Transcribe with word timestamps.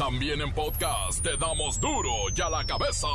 También 0.00 0.40
en 0.40 0.52
podcast 0.54 1.22
te 1.22 1.36
damos 1.36 1.78
duro 1.78 2.10
y 2.34 2.40
a 2.40 2.48
la 2.48 2.64
cabeza. 2.64 3.06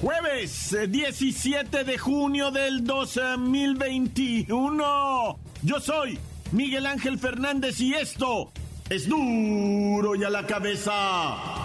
Jueves 0.00 0.76
17 0.88 1.84
de 1.84 1.96
junio 1.96 2.50
del 2.50 2.82
2021. 2.82 5.38
Yo 5.62 5.78
soy 5.78 6.18
Miguel 6.50 6.86
Ángel 6.86 7.16
Fernández 7.16 7.78
y 7.78 7.94
esto 7.94 8.50
es 8.88 9.08
duro 9.08 10.16
y 10.16 10.24
a 10.24 10.30
la 10.30 10.44
cabeza. 10.44 11.59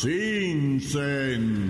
Sin 0.00 0.80
censura. 0.80 1.62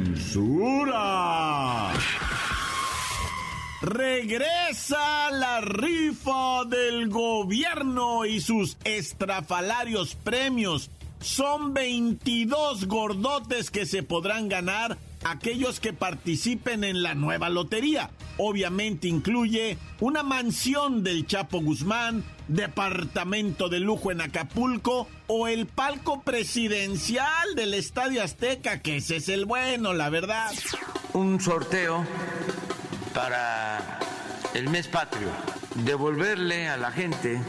Regresa 3.83 5.33
la 5.33 5.61
rifa 5.61 6.65
del 6.65 7.09
gobierno 7.09 8.25
y 8.27 8.41
sus 8.41 8.77
estrafalarios 8.85 10.15
premios. 10.15 10.93
Son 11.21 11.75
22 11.75 12.87
gordotes 12.87 13.73
que 13.73 13.85
se 13.85 14.05
podrán 14.05 14.49
ganar 14.49 14.97
aquellos 15.25 15.81
que 15.81 15.93
participen 15.93 16.85
en 16.85 17.03
la 17.03 17.17
nueva 17.17 17.49
lotería. 17.49 18.13
Obviamente 18.39 19.09
incluye 19.09 19.77
una 19.99 20.23
mansión 20.23 21.03
del 21.03 21.27
Chapo 21.27 21.61
Guzmán, 21.61 22.23
departamento 22.51 23.69
de 23.69 23.79
lujo 23.79 24.11
en 24.11 24.21
Acapulco 24.21 25.07
o 25.29 25.47
el 25.47 25.67
palco 25.67 26.23
presidencial 26.23 27.55
del 27.55 27.75
Estadio 27.75 28.23
Azteca, 28.23 28.81
que 28.81 28.97
ese 28.97 29.17
es 29.17 29.29
el 29.29 29.45
bueno, 29.45 29.95
la 29.95 30.11
verdad. 30.11 30.51
Un 31.13 31.41
sorteo 31.41 32.05
para 33.15 34.01
el 34.55 34.69
mes 34.69 34.89
patrio, 34.89 35.29
devolverle 35.77 36.69
a 36.69 36.77
la 36.77 36.91
gente, 36.91 37.41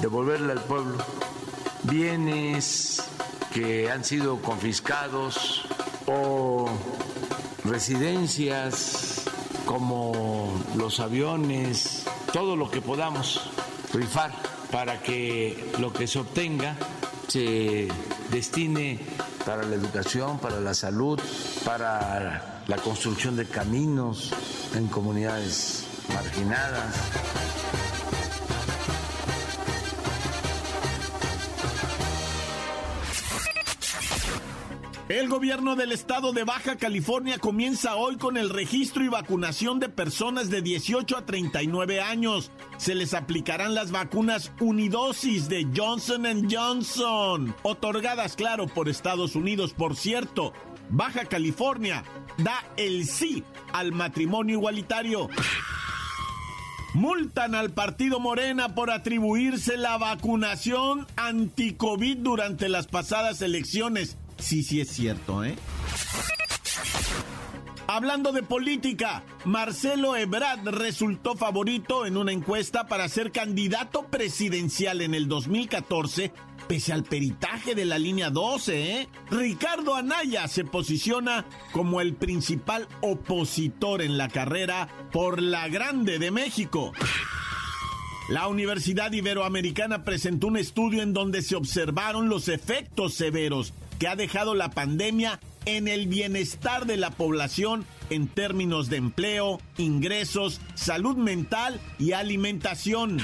devolverle 0.00 0.52
al 0.52 0.62
pueblo 0.62 0.98
bienes 1.84 3.02
que 3.52 3.90
han 3.90 4.04
sido 4.04 4.40
confiscados 4.40 5.66
o 6.06 6.68
residencias 7.64 9.22
como 9.66 10.60
los 10.76 10.98
aviones, 10.98 12.04
todo 12.32 12.56
lo 12.56 12.70
que 12.70 12.80
podamos 12.80 13.41
rifar 13.92 14.32
para 14.70 15.02
que 15.02 15.72
lo 15.78 15.92
que 15.92 16.06
se 16.06 16.18
obtenga 16.18 16.76
se 17.28 17.88
destine 18.30 18.98
para 19.44 19.62
la 19.62 19.74
educación, 19.74 20.38
para 20.38 20.60
la 20.60 20.74
salud, 20.74 21.20
para 21.64 22.62
la 22.66 22.76
construcción 22.76 23.36
de 23.36 23.46
caminos 23.46 24.32
en 24.74 24.86
comunidades 24.88 25.86
marginadas. 26.12 26.94
El 35.12 35.28
gobierno 35.28 35.76
del 35.76 35.92
estado 35.92 36.32
de 36.32 36.42
Baja 36.42 36.76
California 36.76 37.36
comienza 37.36 37.96
hoy 37.96 38.16
con 38.16 38.38
el 38.38 38.48
registro 38.48 39.04
y 39.04 39.08
vacunación 39.08 39.78
de 39.78 39.90
personas 39.90 40.48
de 40.48 40.62
18 40.62 41.18
a 41.18 41.26
39 41.26 42.00
años. 42.00 42.50
Se 42.78 42.94
les 42.94 43.12
aplicarán 43.12 43.74
las 43.74 43.90
vacunas 43.90 44.52
unidosis 44.58 45.50
de 45.50 45.68
Johnson 45.76 46.48
Johnson, 46.50 47.54
otorgadas, 47.62 48.36
claro, 48.36 48.66
por 48.68 48.88
Estados 48.88 49.36
Unidos. 49.36 49.74
Por 49.74 49.96
cierto, 49.96 50.54
Baja 50.88 51.26
California 51.26 52.04
da 52.38 52.64
el 52.78 53.06
sí 53.06 53.44
al 53.74 53.92
matrimonio 53.92 54.56
igualitario. 54.56 55.28
Multan 56.94 57.54
al 57.54 57.70
partido 57.70 58.18
Morena 58.18 58.74
por 58.74 58.90
atribuirse 58.90 59.76
la 59.76 59.98
vacunación 59.98 61.06
anti-COVID 61.16 62.16
durante 62.16 62.70
las 62.70 62.86
pasadas 62.86 63.42
elecciones. 63.42 64.16
Sí, 64.42 64.64
sí 64.64 64.80
es 64.80 64.88
cierto, 64.88 65.44
¿eh? 65.44 65.54
Hablando 67.86 68.32
de 68.32 68.42
política, 68.42 69.22
Marcelo 69.44 70.16
Ebrard 70.16 70.66
resultó 70.66 71.36
favorito 71.36 72.06
en 72.06 72.16
una 72.16 72.32
encuesta 72.32 72.88
para 72.88 73.08
ser 73.08 73.32
candidato 73.32 74.06
presidencial 74.08 75.00
en 75.00 75.14
el 75.14 75.28
2014, 75.28 76.32
pese 76.66 76.92
al 76.92 77.04
peritaje 77.04 77.74
de 77.74 77.84
la 77.84 77.98
línea 77.98 78.30
12, 78.30 79.00
¿eh? 79.00 79.08
Ricardo 79.30 79.94
Anaya 79.94 80.48
se 80.48 80.64
posiciona 80.64 81.44
como 81.72 82.00
el 82.00 82.14
principal 82.14 82.88
opositor 83.00 84.02
en 84.02 84.18
la 84.18 84.28
carrera 84.28 84.88
por 85.12 85.40
la 85.40 85.68
Grande 85.68 86.18
de 86.18 86.30
México. 86.30 86.92
La 88.28 88.48
Universidad 88.48 89.12
Iberoamericana 89.12 90.04
presentó 90.04 90.46
un 90.46 90.56
estudio 90.56 91.02
en 91.02 91.12
donde 91.12 91.42
se 91.42 91.56
observaron 91.56 92.28
los 92.28 92.48
efectos 92.48 93.14
severos 93.14 93.74
que 94.02 94.08
ha 94.08 94.16
dejado 94.16 94.56
la 94.56 94.68
pandemia 94.68 95.38
en 95.64 95.86
el 95.86 96.08
bienestar 96.08 96.86
de 96.86 96.96
la 96.96 97.12
población 97.12 97.86
en 98.10 98.26
términos 98.26 98.88
de 98.88 98.96
empleo, 98.96 99.60
ingresos, 99.78 100.60
salud 100.74 101.16
mental 101.16 101.78
y 102.00 102.10
alimentación. 102.10 103.20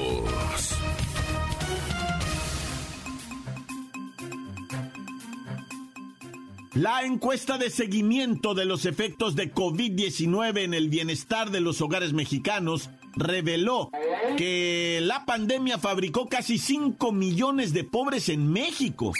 La 6.73 7.01
encuesta 7.03 7.57
de 7.57 7.69
seguimiento 7.69 8.53
de 8.53 8.63
los 8.63 8.85
efectos 8.85 9.35
de 9.35 9.53
COVID-19 9.53 10.59
en 10.59 10.73
el 10.73 10.87
bienestar 10.87 11.51
de 11.51 11.59
los 11.59 11.81
hogares 11.81 12.13
mexicanos 12.13 12.89
reveló 13.15 13.89
que 14.37 14.99
la 15.01 15.25
pandemia 15.25 15.77
fabricó 15.77 16.27
casi 16.27 16.57
5 16.57 17.11
millones 17.11 17.73
de 17.73 17.83
pobres 17.83 18.29
en 18.29 18.51
México. 18.51 19.13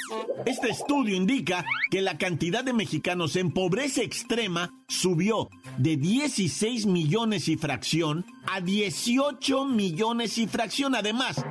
Este 0.46 0.70
estudio 0.70 1.16
indica 1.16 1.66
que 1.90 2.02
la 2.02 2.18
cantidad 2.18 2.64
de 2.64 2.74
mexicanos 2.74 3.36
en 3.36 3.52
pobreza 3.52 4.02
extrema 4.02 4.74
subió 4.88 5.50
de 5.78 5.98
16 5.98 6.86
millones 6.86 7.48
y 7.48 7.58
fracción 7.58 8.26
a 8.48 8.62
18 8.62 9.66
millones 9.66 10.38
y 10.38 10.48
fracción. 10.48 10.96
Además, 10.96 11.44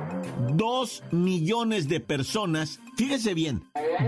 2 0.53 1.03
millones 1.11 1.87
de 1.87 1.99
personas, 1.99 2.79
fíjese 2.97 3.33
bien, 3.33 3.63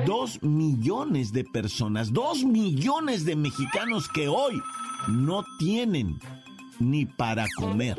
2 0.06 0.44
millones 0.44 1.34
de 1.34 1.44
personas, 1.44 2.14
2 2.14 2.46
millones 2.46 3.26
de 3.26 3.36
mexicanos 3.36 4.10
que 4.10 4.28
hoy 4.28 4.62
no 5.08 5.44
tienen 5.60 6.20
ni 6.80 7.06
para 7.06 7.46
comer. 7.58 7.96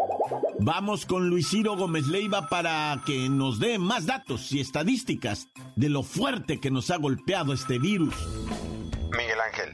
Vamos 0.60 1.04
con 1.04 1.28
Luis 1.28 1.48
Ciro 1.50 1.76
Gómez 1.76 2.06
Leiva 2.06 2.48
para 2.48 3.00
que 3.04 3.28
nos 3.28 3.58
dé 3.58 3.78
más 3.78 4.06
datos 4.06 4.52
y 4.52 4.60
estadísticas 4.60 5.48
de 5.74 5.88
lo 5.88 6.02
fuerte 6.02 6.60
que 6.60 6.70
nos 6.70 6.90
ha 6.90 6.96
golpeado 6.96 7.52
este 7.52 7.78
virus. 7.78 8.14
Miguel 9.10 9.40
Ángel, 9.40 9.72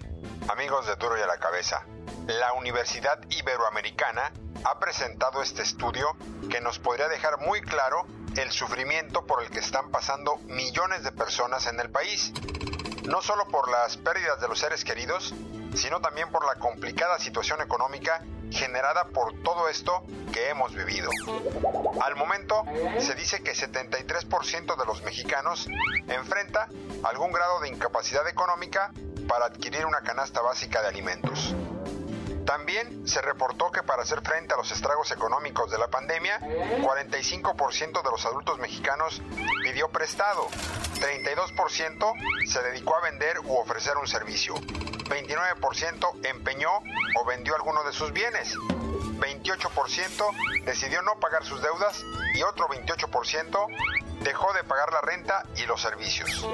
Amigos 0.49 0.87
de 0.87 0.97
Duro 0.97 1.19
y 1.19 1.21
a 1.21 1.27
la 1.27 1.39
Cabeza, 1.39 1.85
la 2.27 2.55
Universidad 2.55 3.21
Iberoamericana 3.31 4.33
ha 4.65 4.79
presentado 4.79 5.43
este 5.43 5.63
estudio 5.63 6.17
que 6.51 6.61
nos 6.61 6.79
podría 6.79 7.09
dejar 7.09 7.41
muy 7.41 7.61
claro 7.61 8.07
el 8.37 8.51
sufrimiento 8.51 9.27
por 9.27 9.43
el 9.43 9.51
que 9.51 9.59
están 9.59 9.91
pasando 9.91 10.39
millones 10.49 11.05
de 11.05 11.13
personas 11.13 11.67
en 11.67 11.79
el 11.79 11.91
país, 11.91 12.33
no 13.07 13.21
solo 13.21 13.47
por 13.49 13.71
las 13.71 13.97
pérdidas 13.99 14.41
de 14.41 14.49
los 14.49 14.59
seres 14.59 14.85
queridos, 14.85 15.35
sino 15.75 16.01
también 16.01 16.31
por 16.31 16.47
la 16.47 16.55
complicada 16.57 17.19
situación 17.19 17.61
económica 17.61 18.25
generada 18.51 19.09
por 19.09 19.33
todo 19.43 19.69
esto 19.69 20.05
que 20.33 20.49
hemos 20.49 20.75
vivido. 20.75 21.11
Al 22.03 22.17
momento, 22.17 22.65
se 22.99 23.15
dice 23.15 23.43
que 23.43 23.53
73% 23.53 24.77
de 24.77 24.87
los 24.87 25.03
mexicanos 25.03 25.69
enfrenta 26.09 26.69
algún 27.05 27.33
grado 27.33 27.61
de 27.61 27.69
incapacidad 27.69 28.27
económica 28.29 28.93
para 29.29 29.47
adquirir 29.47 29.87
una 29.87 30.01
canasta 30.01 30.41
básica 30.41 30.83
de 30.83 30.89
alimentos. 30.89 31.55
También 32.45 33.07
se 33.07 33.23
reportó 33.23 33.71
que 33.71 33.85
para 33.85 34.03
hacer 34.03 34.23
frente 34.23 34.55
a 34.55 34.57
los 34.57 34.73
estragos 34.73 35.13
económicos 35.13 35.71
de 35.71 35.79
la 35.79 35.89
pandemia, 35.89 36.41
45% 36.41 38.03
de 38.03 38.11
los 38.11 38.27
adultos 38.27 38.59
mexicanos 38.59 39.23
pidió 39.63 39.89
prestado, 39.91 40.49
32% 41.01 42.47
se 42.47 42.63
dedicó 42.63 42.97
a 42.97 43.03
vender 43.03 43.39
u 43.45 43.57
ofrecer 43.57 43.97
un 43.99 44.09
servicio, 44.09 44.55
29% 45.11 46.25
empeñó 46.25 46.71
o 47.21 47.25
vendió 47.27 47.57
alguno 47.57 47.83
de 47.83 47.93
sus 47.93 48.13
bienes, 48.13 48.57
28% 48.57 50.65
decidió 50.65 51.03
no 51.03 51.19
pagar 51.19 51.45
sus 51.45 51.61
deudas 51.61 52.03
y 52.35 52.43
otro 52.43 52.69
28% 52.69 53.67
dejó 54.21 54.53
de 54.53 54.65
pagar 54.65 54.93
la 54.93 55.01
renta 55.01 55.45
y 55.57 55.67
los 55.67 55.83
servicios. 55.83 56.47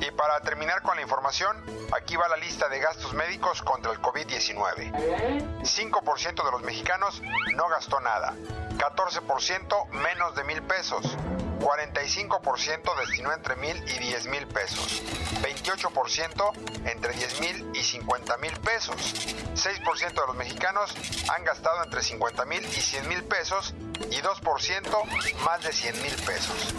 Y 0.00 0.10
para 0.12 0.40
terminar 0.40 0.82
con 0.82 0.96
la 0.96 1.02
información, 1.02 1.54
aquí 1.92 2.16
va 2.16 2.28
la 2.28 2.38
lista 2.38 2.68
de 2.68 2.80
gastos 2.80 3.12
médicos 3.12 3.62
contra 3.62 3.92
el 3.92 4.00
COVID-19. 4.00 5.60
5% 5.62 6.44
de 6.44 6.50
los 6.50 6.62
mexicanos 6.62 7.22
no 7.54 7.68
gastó 7.68 8.00
nada, 8.00 8.34
14% 8.78 9.90
menos 9.90 10.34
de 10.34 10.44
mil 10.44 10.62
pesos, 10.62 11.04
45% 11.60 13.06
destinó 13.06 13.32
entre 13.32 13.56
mil 13.56 13.76
y 13.76 13.98
10 13.98 14.26
mil 14.28 14.46
pesos, 14.46 15.02
28% 15.42 16.90
entre 16.90 17.12
10 17.14 17.40
mil 17.40 17.70
y 17.74 17.82
50 17.84 18.36
mil 18.38 18.52
pesos, 18.60 18.96
6% 19.54 20.08
de 20.08 20.26
los 20.26 20.36
mexicanos 20.36 20.94
han 21.28 21.44
gastado 21.44 21.84
entre 21.84 22.02
50 22.02 22.44
mil 22.46 22.64
y 22.64 22.80
100 22.80 23.08
mil 23.08 23.22
pesos 23.24 23.74
y 24.10 24.16
2% 24.16 25.44
más 25.44 25.62
de 25.62 25.72
100 25.72 26.02
mil 26.02 26.14
pesos. 26.26 26.74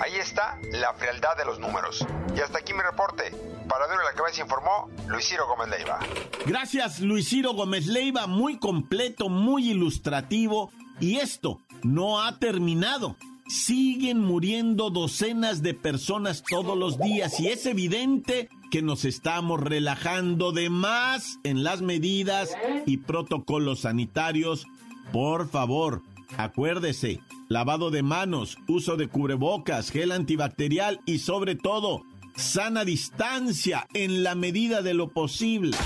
Ahí 0.00 0.14
está 0.14 0.58
la 0.72 0.94
frialdad 0.94 1.36
de 1.36 1.44
los 1.44 1.58
números. 1.58 2.06
Y 2.34 2.40
hasta 2.40 2.58
aquí 2.58 2.72
mi 2.72 2.80
reporte. 2.80 3.32
Para 3.68 3.86
Duro 3.86 4.02
la 4.02 4.14
Cabeza 4.14 4.40
informó 4.40 4.88
Luis 5.08 5.28
Ciro 5.28 5.46
Gómez 5.46 5.68
Leiva. 5.68 5.98
Gracias 6.46 7.00
Luis 7.00 7.28
Ciro 7.28 7.52
Gómez 7.52 7.86
Leiva, 7.86 8.26
muy 8.26 8.58
completo, 8.58 9.28
muy 9.28 9.70
ilustrativo. 9.70 10.72
Y 11.00 11.18
esto 11.18 11.60
no 11.82 12.22
ha 12.22 12.38
terminado. 12.38 13.16
Siguen 13.50 14.20
muriendo 14.20 14.90
docenas 14.90 15.60
de 15.60 15.74
personas 15.74 16.44
todos 16.48 16.78
los 16.78 17.00
días 17.00 17.40
y 17.40 17.48
es 17.48 17.66
evidente 17.66 18.48
que 18.70 18.80
nos 18.80 19.04
estamos 19.04 19.58
relajando 19.58 20.52
de 20.52 20.70
más 20.70 21.40
en 21.42 21.64
las 21.64 21.82
medidas 21.82 22.50
y 22.86 22.98
protocolos 22.98 23.80
sanitarios. 23.80 24.68
Por 25.12 25.48
favor, 25.48 26.02
acuérdese, 26.36 27.18
lavado 27.48 27.90
de 27.90 28.04
manos, 28.04 28.56
uso 28.68 28.96
de 28.96 29.08
cubrebocas, 29.08 29.90
gel 29.90 30.12
antibacterial 30.12 31.00
y 31.04 31.18
sobre 31.18 31.56
todo, 31.56 32.04
sana 32.36 32.84
distancia 32.84 33.88
en 33.94 34.22
la 34.22 34.36
medida 34.36 34.80
de 34.80 34.94
lo 34.94 35.08
posible. 35.08 35.76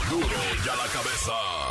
Ya 0.67 0.76
la 0.76 0.87
cabeza. 0.93 1.63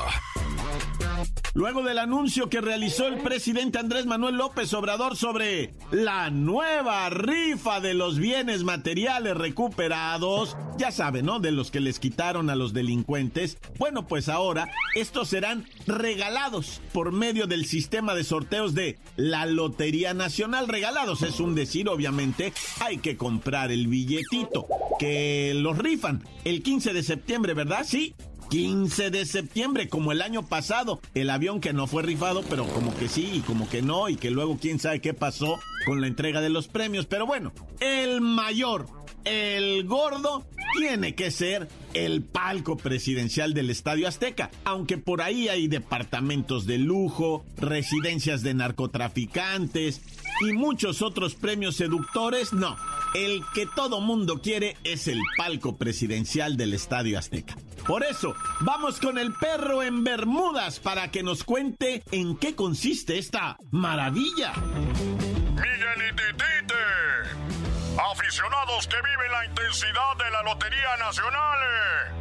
Luego 1.55 1.83
del 1.83 1.99
anuncio 1.99 2.49
que 2.49 2.61
realizó 2.61 3.05
el 3.05 3.19
presidente 3.19 3.77
Andrés 3.77 4.07
Manuel 4.07 4.37
López 4.37 4.73
Obrador 4.73 5.15
sobre 5.15 5.75
la 5.91 6.31
nueva 6.31 7.07
rifa 7.11 7.79
de 7.79 7.93
los 7.93 8.17
bienes 8.17 8.63
materiales 8.63 9.37
recuperados, 9.37 10.57
ya 10.79 10.91
saben, 10.91 11.27
¿no? 11.27 11.39
De 11.39 11.51
los 11.51 11.69
que 11.69 11.79
les 11.79 11.99
quitaron 11.99 12.49
a 12.49 12.55
los 12.55 12.73
delincuentes. 12.73 13.59
Bueno, 13.77 14.07
pues 14.07 14.29
ahora 14.29 14.71
estos 14.95 15.29
serán 15.29 15.67
regalados 15.85 16.81
por 16.91 17.11
medio 17.11 17.45
del 17.45 17.65
sistema 17.65 18.15
de 18.15 18.23
sorteos 18.23 18.73
de 18.73 18.97
la 19.15 19.45
Lotería 19.45 20.15
Nacional. 20.15 20.67
Regalados 20.67 21.21
es 21.21 21.39
un 21.39 21.53
decir, 21.53 21.87
obviamente, 21.87 22.51
hay 22.79 22.97
que 22.97 23.15
comprar 23.15 23.71
el 23.71 23.85
billetito, 23.85 24.65
que 24.97 25.53
los 25.55 25.77
rifan 25.77 26.27
el 26.45 26.63
15 26.63 26.93
de 26.93 27.03
septiembre, 27.03 27.53
¿verdad? 27.53 27.85
Sí, 27.85 28.15
15 28.53 29.09
de 29.09 29.25
septiembre, 29.25 29.89
como 29.89 30.11
el 30.11 30.21
año 30.21 30.43
pasado. 30.45 31.01
El 31.15 31.31
avión 31.31 31.59
que 31.59 31.73
no 31.73 31.87
fue 31.87 32.03
rifado, 32.03 32.43
pero 32.47 32.67
como 32.67 32.95
que 32.95 33.09
sí 33.09 33.31
y 33.33 33.39
como 33.39 33.67
que 33.67 33.81
no, 33.81 34.09
y 34.09 34.15
que 34.15 34.29
luego 34.29 34.59
quién 34.61 34.77
sabe 34.77 35.01
qué 35.01 35.15
pasó 35.15 35.59
con 35.87 36.01
la 36.01 36.05
entrega 36.05 36.39
de 36.39 36.51
los 36.51 36.67
premios. 36.67 37.07
Pero 37.07 37.25
bueno, 37.25 37.51
el 37.79 38.21
mayor, 38.21 38.85
el 39.25 39.85
gordo, 39.85 40.45
tiene 40.77 41.15
que 41.15 41.31
ser 41.31 41.67
el 41.95 42.21
palco 42.21 42.77
presidencial 42.77 43.55
del 43.55 43.71
Estadio 43.71 44.07
Azteca, 44.07 44.51
aunque 44.65 44.99
por 44.99 45.23
ahí 45.23 45.47
hay 45.47 45.67
departamentos 45.67 46.67
de 46.67 46.77
lujo, 46.77 47.45
residencias 47.57 48.43
de 48.43 48.53
narcotraficantes 48.53 50.03
y 50.47 50.53
muchos 50.53 51.01
otros 51.01 51.33
premios 51.33 51.75
seductores, 51.75 52.53
no. 52.53 52.75
El 53.15 53.41
que 53.55 53.67
todo 53.75 53.99
mundo 53.99 54.41
quiere 54.43 54.77
es 54.83 55.07
el 55.07 55.19
palco 55.37 55.75
presidencial 55.75 56.55
del 56.55 56.75
Estadio 56.75 57.17
Azteca. 57.17 57.55
Por 57.85 58.03
eso, 58.03 58.35
vamos 58.61 58.99
con 58.99 59.17
el 59.17 59.33
perro 59.33 59.83
en 59.83 60.05
Bermudas 60.05 60.79
para 60.79 61.11
que 61.11 61.21
nos 61.21 61.43
cuente 61.43 62.01
en 62.11 62.37
qué 62.37 62.55
consiste 62.55 63.17
esta 63.17 63.57
maravilla. 63.71 64.53
Miguelititite, 64.53 66.75
aficionados 68.11 68.87
que 68.87 68.95
viven 68.95 69.31
la 69.31 69.45
intensidad 69.45 70.15
de 70.17 70.31
la 70.31 70.43
Lotería 70.43 70.95
Nacional, 70.97 71.59
eh. 71.61 72.13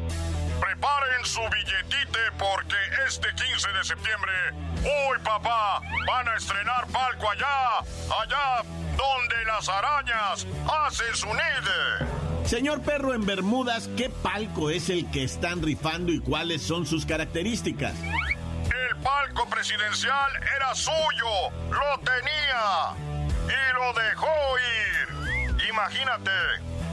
preparen 0.60 1.24
su 1.24 1.42
billetite 1.42 2.18
porque 2.38 2.76
este 3.06 3.28
15 3.28 3.72
de 3.72 3.84
septiembre, 3.84 4.32
hoy 4.82 5.16
papá, 5.22 5.80
van 6.08 6.28
a 6.28 6.34
estrenar 6.34 6.88
palco 6.88 7.30
allá, 7.30 7.78
allá 8.20 8.64
donde 8.96 9.44
las 9.46 9.68
arañas 9.68 10.44
hacen 10.86 11.14
su 11.14 11.28
nido. 11.28 12.21
Señor 12.52 12.82
Perro 12.82 13.14
en 13.14 13.24
Bermudas, 13.24 13.88
¿qué 13.96 14.10
palco 14.10 14.68
es 14.68 14.90
el 14.90 15.10
que 15.10 15.24
están 15.24 15.62
rifando 15.62 16.12
y 16.12 16.20
cuáles 16.20 16.60
son 16.60 16.84
sus 16.84 17.06
características? 17.06 17.94
El 18.66 18.96
palco 19.02 19.48
presidencial 19.48 20.30
era 20.54 20.74
suyo, 20.74 21.48
lo 21.70 21.98
tenía 22.00 22.92
y 23.46 23.72
lo 23.72 23.98
dejó 23.98 24.28
ir. 24.58 25.66
Imagínate, 25.66 26.30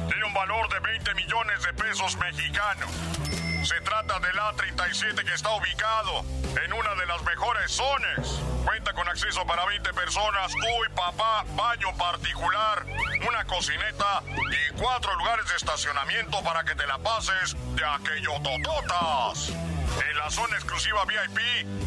tiene 0.07 0.23
un 0.23 0.33
valor 0.33 0.69
de 0.69 0.79
20 0.79 1.13
millones 1.15 1.61
de 1.61 1.73
pesos 1.73 2.17
mexicanos. 2.17 3.38
Se 3.69 3.79
trata 3.81 4.19
del 4.19 4.33
A37 4.33 5.23
que 5.23 5.31
está 5.31 5.51
ubicado 5.51 6.25
en 6.65 6.73
una 6.73 6.95
de 6.95 7.05
las 7.05 7.21
mejores 7.21 7.71
zonas. 7.71 8.41
Cuenta 8.65 8.93
con 8.93 9.07
acceso 9.07 9.45
para 9.45 9.63
20 9.63 9.93
personas, 9.93 10.51
uy 10.55 10.89
papá, 10.95 11.45
baño 11.49 11.95
particular, 11.95 12.83
una 13.27 13.45
cocineta 13.45 14.23
y 14.25 14.73
cuatro 14.73 15.15
lugares 15.17 15.47
de 15.49 15.55
estacionamiento 15.55 16.41
para 16.41 16.63
que 16.63 16.73
te 16.73 16.87
la 16.87 16.97
pases 16.97 17.55
de 17.75 17.85
aquello 17.85 18.41
tototas. 18.41 19.49
En 19.49 20.17
la 20.17 20.31
zona 20.31 20.55
exclusiva 20.55 21.05
VIP 21.05 21.39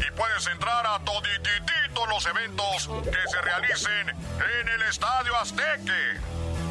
y 0.07 0.11
puedes 0.11 0.47
entrar 0.47 0.87
a 0.87 0.99
todititito 0.99 2.05
los 2.07 2.25
eventos 2.27 2.87
que 3.03 3.29
se 3.29 3.41
realicen 3.41 4.07
en 4.07 4.69
el 4.69 4.83
Estadio 4.83 5.35
Azteque. 5.35 6.21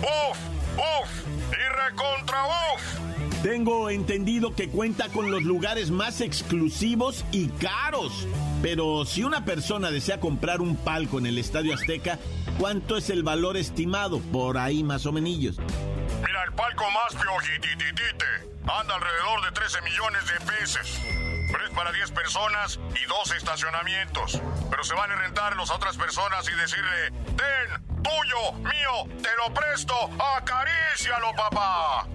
Uf, 0.00 0.38
uf 0.78 1.10
y 1.52 1.68
recontra 1.68 2.46
uf. 2.46 3.11
Tengo 3.42 3.90
entendido 3.90 4.54
que 4.54 4.68
cuenta 4.68 5.08
con 5.08 5.32
los 5.32 5.42
lugares 5.42 5.90
más 5.90 6.20
exclusivos 6.20 7.24
y 7.32 7.48
caros. 7.48 8.28
Pero 8.62 9.04
si 9.04 9.24
una 9.24 9.44
persona 9.44 9.90
desea 9.90 10.20
comprar 10.20 10.60
un 10.60 10.76
palco 10.76 11.18
en 11.18 11.26
el 11.26 11.38
Estadio 11.38 11.74
Azteca, 11.74 12.20
¿cuánto 12.60 12.96
es 12.96 13.10
el 13.10 13.24
valor 13.24 13.56
estimado? 13.56 14.20
Por 14.20 14.58
ahí 14.58 14.84
más 14.84 15.06
o 15.06 15.12
menos. 15.12 15.28
Mira, 15.28 16.44
el 16.46 16.52
palco 16.54 16.84
más 16.92 17.20
piojitititite 17.20 18.26
anda 18.62 18.94
alrededor 18.94 19.44
de 19.44 19.50
13 19.52 19.82
millones 19.82 20.22
de 20.26 20.52
pesos. 20.52 21.21
Pero 21.52 21.66
es 21.66 21.70
para 21.70 21.92
10 21.92 22.10
personas 22.12 22.80
y 23.00 23.06
dos 23.06 23.30
estacionamientos. 23.36 24.40
Pero 24.70 24.82
se 24.82 24.94
van 24.94 25.10
a 25.12 25.16
rentar 25.16 25.56
las 25.56 25.70
otras 25.70 25.96
personas 25.96 26.48
y 26.48 26.54
decirle, 26.54 27.10
ten, 27.36 28.02
tuyo, 28.02 28.52
mío, 28.58 29.20
te 29.22 29.28
lo 29.36 29.52
presto, 29.54 29.94
acarícialo, 30.36 31.32
papá. 31.36 32.08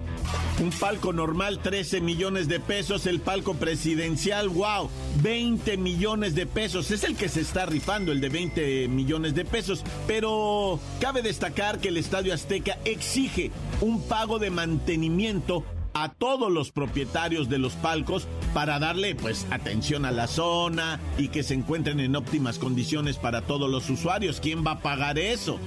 Un 0.60 0.70
palco 0.70 1.12
normal, 1.12 1.60
13 1.62 2.00
millones 2.00 2.48
de 2.48 2.58
pesos. 2.58 3.06
El 3.06 3.20
palco 3.20 3.54
presidencial, 3.54 4.48
wow, 4.48 4.90
20 5.22 5.76
millones 5.76 6.34
de 6.34 6.46
pesos. 6.46 6.90
Es 6.90 7.04
el 7.04 7.16
que 7.16 7.28
se 7.28 7.42
está 7.42 7.64
rifando, 7.64 8.10
el 8.10 8.20
de 8.20 8.28
20 8.28 8.88
millones 8.88 9.36
de 9.36 9.44
pesos. 9.44 9.84
Pero 10.08 10.80
cabe 11.00 11.22
destacar 11.22 11.78
que 11.78 11.88
el 11.88 11.96
Estadio 11.96 12.34
Azteca 12.34 12.76
exige 12.84 13.52
un 13.80 14.02
pago 14.08 14.40
de 14.40 14.50
mantenimiento 14.50 15.64
a 16.02 16.10
todos 16.10 16.50
los 16.50 16.70
propietarios 16.70 17.48
de 17.48 17.58
los 17.58 17.74
palcos 17.74 18.28
para 18.54 18.78
darle 18.78 19.14
pues 19.14 19.46
atención 19.50 20.04
a 20.04 20.10
la 20.10 20.26
zona 20.26 21.00
y 21.16 21.28
que 21.28 21.42
se 21.42 21.54
encuentren 21.54 22.00
en 22.00 22.16
óptimas 22.16 22.58
condiciones 22.58 23.16
para 23.16 23.42
todos 23.42 23.70
los 23.70 23.88
usuarios. 23.90 24.40
¿Quién 24.40 24.66
va 24.66 24.72
a 24.72 24.78
pagar 24.78 25.18
eso? 25.18 25.58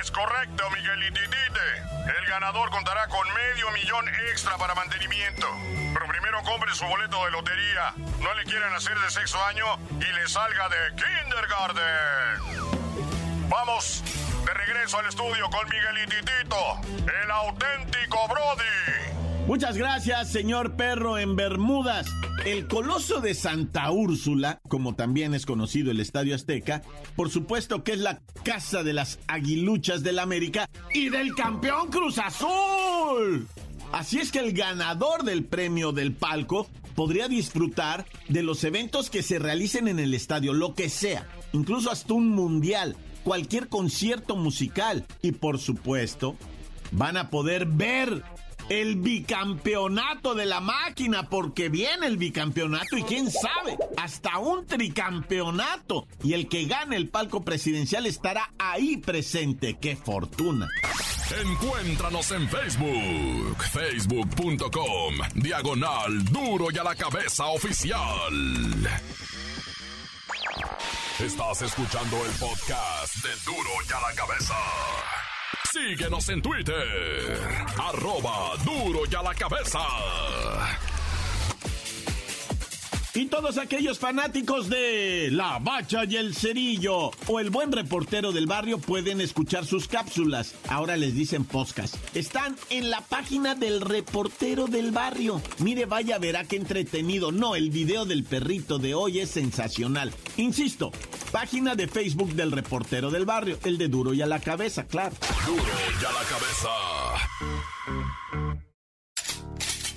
Es 0.00 0.10
correcto, 0.10 0.64
Miguelititite. 0.70 1.32
El 2.18 2.26
ganador 2.26 2.70
contará 2.70 3.06
con 3.08 3.26
medio 3.34 3.70
millón 3.72 4.08
extra 4.30 4.56
para 4.56 4.74
mantenimiento. 4.74 5.46
Pero 5.92 6.06
primero 6.06 6.42
compre 6.42 6.74
su 6.74 6.84
boleto 6.86 7.24
de 7.24 7.30
lotería. 7.30 7.94
No 8.20 8.34
le 8.34 8.44
quieran 8.44 8.72
hacer 8.74 8.98
de 8.98 9.10
sexto 9.10 9.42
año 9.44 9.66
y 10.00 10.12
le 10.14 10.28
salga 10.28 10.68
de 10.68 10.76
kindergarten. 10.96 12.72
Vamos 13.48 14.02
de 14.44 14.54
regreso 14.54 14.98
al 14.98 15.06
estudio 15.06 15.48
con 15.50 15.68
Miguel 15.68 15.98
y 16.04 16.06
Titito, 16.08 16.80
el 17.22 17.30
auténtico 17.30 18.28
Brody. 18.28 19.01
Muchas 19.46 19.76
gracias, 19.76 20.30
señor 20.30 20.76
perro 20.76 21.18
en 21.18 21.34
Bermudas. 21.34 22.06
El 22.46 22.68
Coloso 22.68 23.20
de 23.20 23.34
Santa 23.34 23.90
Úrsula, 23.90 24.60
como 24.68 24.94
también 24.94 25.34
es 25.34 25.46
conocido 25.46 25.90
el 25.90 26.00
Estadio 26.00 26.34
Azteca, 26.34 26.82
por 27.16 27.28
supuesto 27.28 27.82
que 27.82 27.92
es 27.92 27.98
la 27.98 28.20
casa 28.44 28.82
de 28.82 28.92
las 28.92 29.18
aguiluchas 29.26 30.02
del 30.02 30.20
América 30.20 30.68
y 30.94 31.08
del 31.08 31.34
campeón 31.34 31.88
Cruz 31.90 32.18
Azul. 32.18 33.48
Así 33.92 34.20
es 34.20 34.30
que 34.30 34.38
el 34.38 34.52
ganador 34.52 35.24
del 35.24 35.44
premio 35.44 35.92
del 35.92 36.12
palco 36.14 36.68
podría 36.94 37.28
disfrutar 37.28 38.06
de 38.28 38.42
los 38.42 38.62
eventos 38.64 39.10
que 39.10 39.22
se 39.22 39.38
realicen 39.38 39.88
en 39.88 39.98
el 39.98 40.14
estadio, 40.14 40.52
lo 40.52 40.74
que 40.74 40.88
sea, 40.88 41.26
incluso 41.52 41.90
hasta 41.90 42.14
un 42.14 42.30
mundial 42.30 42.96
cualquier 43.24 43.68
concierto 43.68 44.36
musical. 44.36 45.04
Y 45.20 45.32
por 45.32 45.58
supuesto, 45.58 46.36
van 46.92 47.16
a 47.16 47.30
poder 47.30 47.66
ver 47.66 48.22
el 48.68 48.96
bicampeonato 48.96 50.34
de 50.34 50.46
la 50.46 50.60
máquina, 50.60 51.28
porque 51.28 51.68
viene 51.68 52.06
el 52.06 52.16
bicampeonato 52.16 52.96
y 52.96 53.02
quién 53.02 53.30
sabe, 53.30 53.76
hasta 53.96 54.38
un 54.38 54.66
tricampeonato. 54.66 56.06
Y 56.22 56.34
el 56.34 56.48
que 56.48 56.64
gane 56.64 56.96
el 56.96 57.08
palco 57.08 57.42
presidencial 57.42 58.06
estará 58.06 58.52
ahí 58.58 58.96
presente. 58.96 59.78
¡Qué 59.80 59.96
fortuna! 59.96 60.68
Encuéntranos 61.40 62.30
en 62.32 62.48
Facebook, 62.48 63.56
facebook.com, 63.72 65.14
diagonal 65.34 66.24
duro 66.24 66.66
y 66.70 66.78
a 66.78 66.84
la 66.84 66.94
cabeza 66.94 67.46
oficial. 67.46 68.32
Estás 71.18 71.62
escuchando 71.62 72.16
el 72.26 72.32
podcast 72.32 73.14
de 73.16 73.30
Duro 73.44 73.70
y 73.88 73.92
a 73.92 74.00
la 74.00 74.14
Cabeza. 74.14 74.54
Síguenos 75.72 76.28
en 76.28 76.42
Twitter. 76.42 77.38
Arroba 77.78 78.56
Duro 78.64 79.00
y 79.10 79.14
a 79.14 79.22
la 79.22 79.34
Cabeza. 79.34 79.80
Y 83.14 83.26
todos 83.26 83.58
aquellos 83.58 83.98
fanáticos 83.98 84.70
de 84.70 85.28
La 85.30 85.58
Bacha 85.58 86.04
y 86.04 86.16
el 86.16 86.34
Cerillo 86.34 87.10
o 87.26 87.40
el 87.40 87.50
buen 87.50 87.70
reportero 87.70 88.32
del 88.32 88.46
barrio 88.46 88.78
pueden 88.78 89.20
escuchar 89.20 89.66
sus 89.66 89.86
cápsulas. 89.86 90.54
Ahora 90.68 90.96
les 90.96 91.14
dicen 91.14 91.44
podcast. 91.44 91.94
Están 92.16 92.56
en 92.70 92.88
la 92.88 93.02
página 93.02 93.54
del 93.54 93.82
reportero 93.82 94.66
del 94.66 94.92
barrio. 94.92 95.42
Mire, 95.58 95.84
vaya, 95.84 96.18
verá 96.18 96.44
qué 96.44 96.56
entretenido. 96.56 97.32
No, 97.32 97.54
el 97.54 97.68
video 97.68 98.06
del 98.06 98.24
perrito 98.24 98.78
de 98.78 98.94
hoy 98.94 99.20
es 99.20 99.28
sensacional. 99.28 100.10
Insisto, 100.38 100.90
página 101.30 101.74
de 101.74 101.88
Facebook 101.88 102.32
del 102.32 102.50
reportero 102.50 103.10
del 103.10 103.26
barrio, 103.26 103.58
el 103.64 103.76
de 103.76 103.88
Duro 103.88 104.14
y 104.14 104.22
a 104.22 104.26
la 104.26 104.40
cabeza, 104.40 104.86
claro. 104.86 105.14
Duro 105.44 105.62
y 106.00 106.04
a 106.04 106.12
la 106.12 106.22
cabeza. 106.30 106.70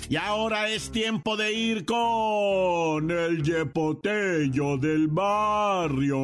Y 0.08 0.18
ahora 0.18 0.70
es 0.70 0.92
tiempo 0.92 1.36
de 1.36 1.52
ir 1.54 1.86
con 1.86 3.10
el 3.10 3.42
yepotello 3.44 4.78
del 4.78 5.08
barrio. 5.08 6.20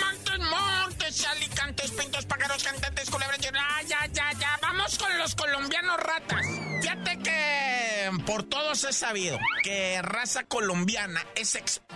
Montes, 0.00 0.38
montes, 0.38 1.26
alicantes, 1.26 1.90
pintos, 1.90 2.26
pájaros, 2.26 2.62
cantantes, 2.62 3.10
culebras, 3.10 3.40
ya, 3.40 3.50
ya, 3.86 4.06
ya, 4.12 4.32
ya, 4.38 4.58
vamos 4.62 4.96
con 4.98 5.18
los 5.18 5.34
colombianos 5.34 5.96
ratas. 5.96 6.46
Fíjate 6.80 7.18
que 7.18 8.10
por 8.24 8.44
todos 8.44 8.84
he 8.84 8.92
sabido 8.92 9.36
que 9.64 10.00
raza 10.02 10.44
colombiana 10.44 11.26
es 11.34 11.56
experta 11.56 11.87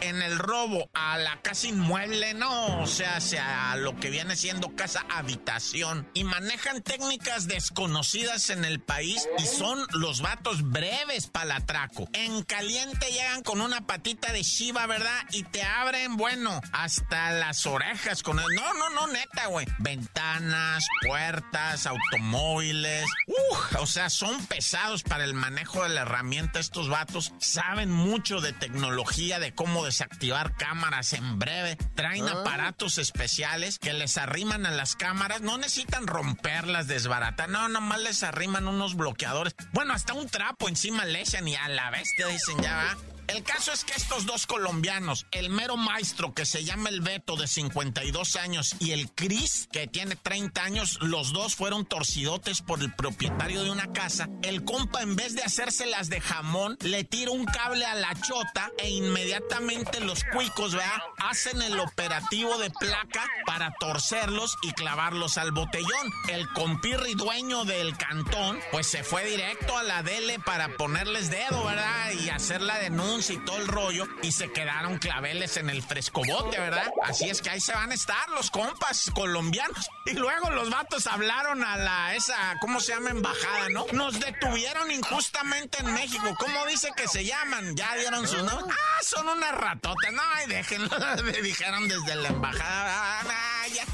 en 0.00 0.22
el 0.22 0.38
robo 0.38 0.88
a 0.94 1.18
la 1.18 1.40
casa 1.42 1.66
inmueble, 1.66 2.34
no, 2.34 2.80
o 2.80 2.86
sea, 2.86 3.20
sea 3.20 3.74
lo 3.76 3.96
que 3.96 4.10
viene 4.10 4.36
siendo 4.36 4.74
casa 4.76 5.04
habitación 5.10 6.08
y 6.14 6.24
manejan 6.24 6.82
técnicas 6.82 7.46
desconocidas 7.46 8.50
en 8.50 8.64
el 8.64 8.80
país 8.80 9.26
y 9.38 9.46
son 9.46 9.86
los 9.92 10.20
vatos 10.20 10.70
breves 10.70 11.26
para 11.26 11.44
el 11.44 11.62
atraco. 11.62 12.08
En 12.12 12.42
caliente 12.42 13.06
llegan 13.12 13.42
con 13.42 13.60
una 13.60 13.86
patita 13.86 14.32
de 14.32 14.42
shiva, 14.42 14.86
¿verdad? 14.86 15.22
Y 15.30 15.42
te 15.44 15.62
abren, 15.62 16.16
bueno, 16.16 16.60
hasta 16.72 17.30
las 17.32 17.66
orejas 17.66 18.22
con 18.22 18.38
el... 18.38 18.46
No, 18.54 18.74
no, 18.74 18.90
no, 18.90 19.06
neta, 19.06 19.46
güey. 19.46 19.66
Ventanas, 19.78 20.84
puertas, 21.06 21.86
automóviles. 21.86 23.04
Uf, 23.26 23.76
o 23.80 23.86
sea, 23.86 24.10
son 24.10 24.44
pesados 24.46 25.02
para 25.02 25.24
el 25.24 25.34
manejo 25.34 25.82
de 25.82 25.90
la 25.90 26.02
herramienta. 26.02 26.60
Estos 26.60 26.88
vatos 26.88 27.32
saben 27.38 27.90
mucho 27.90 28.40
de 28.40 28.52
tecnología, 28.52 29.23
de 29.24 29.54
cómo 29.54 29.84
desactivar 29.84 30.56
cámaras 30.56 31.12
en 31.14 31.38
breve. 31.38 31.76
Traen 31.94 32.28
aparatos 32.28 32.98
especiales 32.98 33.78
que 33.78 33.92
les 33.92 34.18
arriman 34.18 34.66
a 34.66 34.70
las 34.70 34.96
cámaras. 34.96 35.40
No 35.40 35.56
necesitan 35.56 36.06
romperlas, 36.06 36.86
desbaratar. 36.86 37.48
No, 37.48 37.68
nomás 37.68 38.00
les 38.00 38.22
arriman 38.22 38.68
unos 38.68 38.94
bloqueadores. 38.96 39.54
Bueno, 39.72 39.94
hasta 39.94 40.12
un 40.12 40.28
trapo 40.28 40.68
encima 40.68 41.04
le 41.04 41.22
echan 41.22 41.48
y 41.48 41.56
a 41.56 41.68
la 41.68 41.90
vez 41.90 42.08
te 42.16 42.26
dicen 42.26 42.62
ya 42.62 42.76
va. 42.76 43.13
El 43.26 43.42
caso 43.42 43.72
es 43.72 43.84
que 43.84 43.94
estos 43.94 44.26
dos 44.26 44.46
colombianos, 44.46 45.26
el 45.30 45.48
mero 45.48 45.76
maestro 45.76 46.34
que 46.34 46.44
se 46.44 46.62
llama 46.62 46.90
el 46.90 47.00
Beto 47.00 47.36
de 47.36 47.46
52 47.46 48.36
años 48.36 48.76
y 48.80 48.92
el 48.92 49.10
Cris 49.10 49.68
que 49.72 49.86
tiene 49.86 50.14
30 50.16 50.62
años, 50.62 50.98
los 51.00 51.32
dos 51.32 51.54
fueron 51.54 51.86
torcidotes 51.86 52.60
por 52.60 52.80
el 52.80 52.92
propietario 52.92 53.62
de 53.62 53.70
una 53.70 53.92
casa. 53.92 54.28
El 54.42 54.64
compa 54.64 55.02
en 55.02 55.16
vez 55.16 55.34
de 55.34 55.42
hacérselas 55.42 56.10
de 56.10 56.20
jamón, 56.20 56.76
le 56.82 57.04
tira 57.04 57.30
un 57.30 57.46
cable 57.46 57.86
a 57.86 57.94
la 57.94 58.14
chota 58.20 58.70
e 58.78 58.90
inmediatamente 58.90 60.00
los 60.00 60.22
cuicos, 60.24 60.74
¿verdad? 60.74 61.02
Hacen 61.18 61.62
el 61.62 61.80
operativo 61.80 62.58
de 62.58 62.70
placa 62.70 63.26
para 63.46 63.74
torcerlos 63.80 64.56
y 64.62 64.72
clavarlos 64.72 65.38
al 65.38 65.52
botellón. 65.52 66.12
El 66.28 66.46
compirri 66.50 67.14
dueño 67.14 67.64
del 67.64 67.96
cantón, 67.96 68.58
pues 68.70 68.86
se 68.86 69.02
fue 69.02 69.24
directo 69.24 69.78
a 69.78 69.82
la 69.82 70.02
dele 70.02 70.38
para 70.40 70.76
ponerles 70.76 71.30
dedo, 71.30 71.64
¿verdad? 71.64 72.12
Y 72.20 72.28
hacer 72.28 72.60
la 72.60 72.78
denuncia 72.78 73.13
y 73.14 73.36
todo 73.38 73.58
el 73.58 73.68
rollo 73.68 74.08
y 74.22 74.32
se 74.32 74.50
quedaron 74.50 74.98
claveles 74.98 75.56
en 75.56 75.70
el 75.70 75.82
frescobote, 75.84 76.58
¿verdad? 76.58 76.90
Así 77.04 77.28
es 77.30 77.40
que 77.40 77.50
ahí 77.50 77.60
se 77.60 77.72
van 77.72 77.92
a 77.92 77.94
estar 77.94 78.28
los 78.30 78.50
compas 78.50 79.10
colombianos. 79.14 79.88
Y 80.06 80.14
luego 80.14 80.50
los 80.50 80.68
vatos 80.68 81.06
hablaron 81.06 81.62
a 81.62 81.76
la, 81.76 82.14
esa, 82.16 82.56
¿cómo 82.60 82.80
se 82.80 82.92
llama? 82.92 83.10
Embajada, 83.10 83.68
¿no? 83.70 83.86
Nos 83.92 84.18
detuvieron 84.18 84.90
injustamente 84.90 85.78
en 85.80 85.94
México. 85.94 86.34
¿Cómo 86.38 86.66
dice 86.66 86.90
que 86.96 87.06
se 87.06 87.24
llaman? 87.24 87.76
Ya 87.76 87.94
dieron 87.96 88.26
sus 88.26 88.42
nombres. 88.42 88.76
Ah, 88.76 89.02
son 89.02 89.28
una 89.28 89.52
ratota. 89.52 90.10
No, 90.10 90.22
ay, 90.34 90.48
déjenlo. 90.48 90.90
Me 91.24 91.40
dijeron 91.40 91.86
desde 91.88 92.16
la 92.16 92.28
embajada. 92.28 93.20
Ah, 93.20 93.66
ya. 93.72 93.84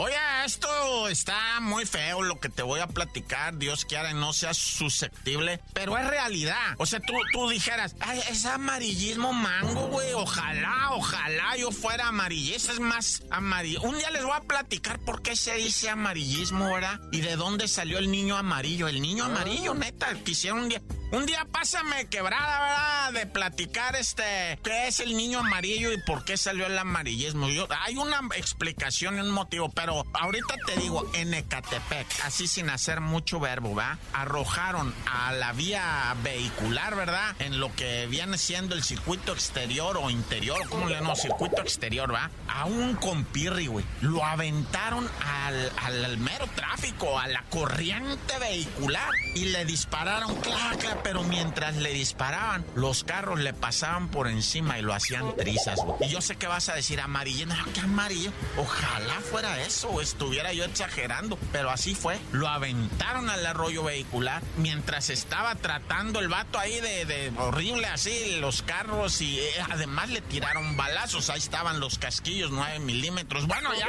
Oye, 0.00 0.14
esto 0.44 1.08
está 1.08 1.58
muy 1.60 1.84
feo 1.84 2.22
lo 2.22 2.38
que 2.38 2.48
te 2.48 2.62
voy 2.62 2.78
a 2.78 2.86
platicar. 2.86 3.58
Dios 3.58 3.84
quiera 3.84 4.12
no 4.12 4.32
seas 4.32 4.56
susceptible, 4.56 5.60
pero 5.72 5.98
es 5.98 6.06
realidad. 6.06 6.76
O 6.78 6.86
sea, 6.86 7.00
tú, 7.00 7.14
tú 7.32 7.48
dijeras, 7.48 7.96
ay, 7.98 8.22
es 8.30 8.46
amarillismo 8.46 9.32
mango, 9.32 9.88
güey. 9.88 10.12
Ojalá, 10.12 10.90
ojalá 10.92 11.56
yo 11.56 11.72
fuera 11.72 12.06
amarillista. 12.06 12.70
Es 12.70 12.78
más 12.78 13.24
amarillo. 13.32 13.82
Un 13.82 13.98
día 13.98 14.12
les 14.12 14.22
voy 14.22 14.36
a 14.36 14.42
platicar 14.42 15.00
por 15.00 15.20
qué 15.20 15.34
se 15.34 15.54
dice 15.54 15.88
amarillismo, 15.88 16.72
¿verdad? 16.72 17.00
Y 17.10 17.20
de 17.20 17.34
dónde 17.34 17.66
salió 17.66 17.98
el 17.98 18.08
niño 18.12 18.36
amarillo. 18.36 18.86
El 18.86 19.02
niño 19.02 19.24
amarillo, 19.24 19.74
neta, 19.74 20.14
quisiera 20.22 20.54
un 20.54 20.68
día. 20.68 20.80
Un 21.10 21.26
día 21.26 21.46
pásame 21.50 22.06
quebrada, 22.06 22.60
¿verdad? 22.60 23.12
De 23.20 23.26
platicar 23.26 23.96
este, 23.96 24.60
qué 24.62 24.88
es 24.88 25.00
el 25.00 25.16
niño 25.16 25.40
amarillo 25.40 25.90
y 25.90 26.00
por 26.02 26.24
qué 26.24 26.36
salió 26.36 26.66
el 26.66 26.78
amarillismo. 26.78 27.48
Yo, 27.48 27.66
hay 27.80 27.96
una 27.96 28.20
explicación 28.36 29.16
y 29.16 29.20
un 29.20 29.30
motivo, 29.30 29.70
pero 29.70 29.87
ahorita 29.88 30.54
te 30.66 30.80
digo, 30.80 31.08
en 31.14 31.34
Ecatepec, 31.34 32.06
así 32.24 32.46
sin 32.46 32.70
hacer 32.70 33.00
mucho 33.00 33.40
verbo, 33.40 33.74
¿verdad? 33.74 33.98
Arrojaron 34.12 34.94
a 35.06 35.32
la 35.32 35.52
vía 35.52 36.14
vehicular, 36.22 36.96
¿verdad? 36.96 37.34
En 37.38 37.60
lo 37.60 37.74
que 37.74 38.06
viene 38.06 38.38
siendo 38.38 38.74
el 38.74 38.82
circuito 38.82 39.32
exterior 39.32 39.96
o 39.96 40.10
interior, 40.10 40.58
¿cómo 40.68 40.88
le 40.88 41.00
no? 41.00 41.14
Circuito 41.16 41.62
exterior, 41.62 42.12
¿va? 42.12 42.30
A 42.48 42.64
un 42.66 42.94
compirri, 42.94 43.66
güey. 43.66 43.84
Lo 44.00 44.24
aventaron 44.24 45.08
al, 45.24 45.72
al, 45.84 46.18
mero 46.18 46.46
tráfico, 46.54 47.18
a 47.18 47.26
la 47.28 47.42
corriente 47.50 48.38
vehicular 48.38 49.10
y 49.34 49.46
le 49.46 49.64
dispararon, 49.64 50.34
clac, 50.36 50.78
clac 50.78 50.98
pero 51.02 51.22
mientras 51.22 51.76
le 51.76 51.92
disparaban, 51.92 52.64
los 52.74 53.04
carros 53.04 53.38
le 53.38 53.54
pasaban 53.54 54.08
por 54.08 54.28
encima 54.28 54.78
y 54.78 54.82
lo 54.82 54.94
hacían 54.94 55.34
trizas, 55.36 55.78
Y 56.00 56.08
yo 56.08 56.20
sé 56.20 56.36
que 56.36 56.46
vas 56.46 56.68
a 56.68 56.74
decir 56.74 57.00
amarillo, 57.00 57.46
no, 57.46 57.54
qué 57.72 57.80
amarillo. 57.80 58.32
Ojalá 58.56 59.20
fuera 59.30 59.60
eso, 59.62 59.77
o 59.84 60.00
estuviera 60.00 60.52
yo 60.52 60.64
exagerando, 60.64 61.38
pero 61.52 61.70
así 61.70 61.94
fue. 61.94 62.18
Lo 62.32 62.48
aventaron 62.48 63.30
al 63.30 63.44
arroyo 63.46 63.82
vehicular 63.84 64.42
mientras 64.56 65.10
estaba 65.10 65.54
tratando 65.54 66.20
el 66.20 66.28
vato 66.28 66.58
ahí 66.58 66.80
de, 66.80 67.04
de 67.04 67.32
horrible 67.38 67.86
así, 67.86 68.36
los 68.40 68.62
carros 68.62 69.20
y 69.20 69.38
eh, 69.38 69.50
además 69.70 70.10
le 70.10 70.20
tiraron 70.20 70.76
balazos. 70.76 71.30
Ahí 71.30 71.38
estaban 71.38 71.80
los 71.80 71.98
casquillos 71.98 72.50
9 72.50 72.80
milímetros. 72.80 73.46
Bueno, 73.46 73.70
ya. 73.74 73.88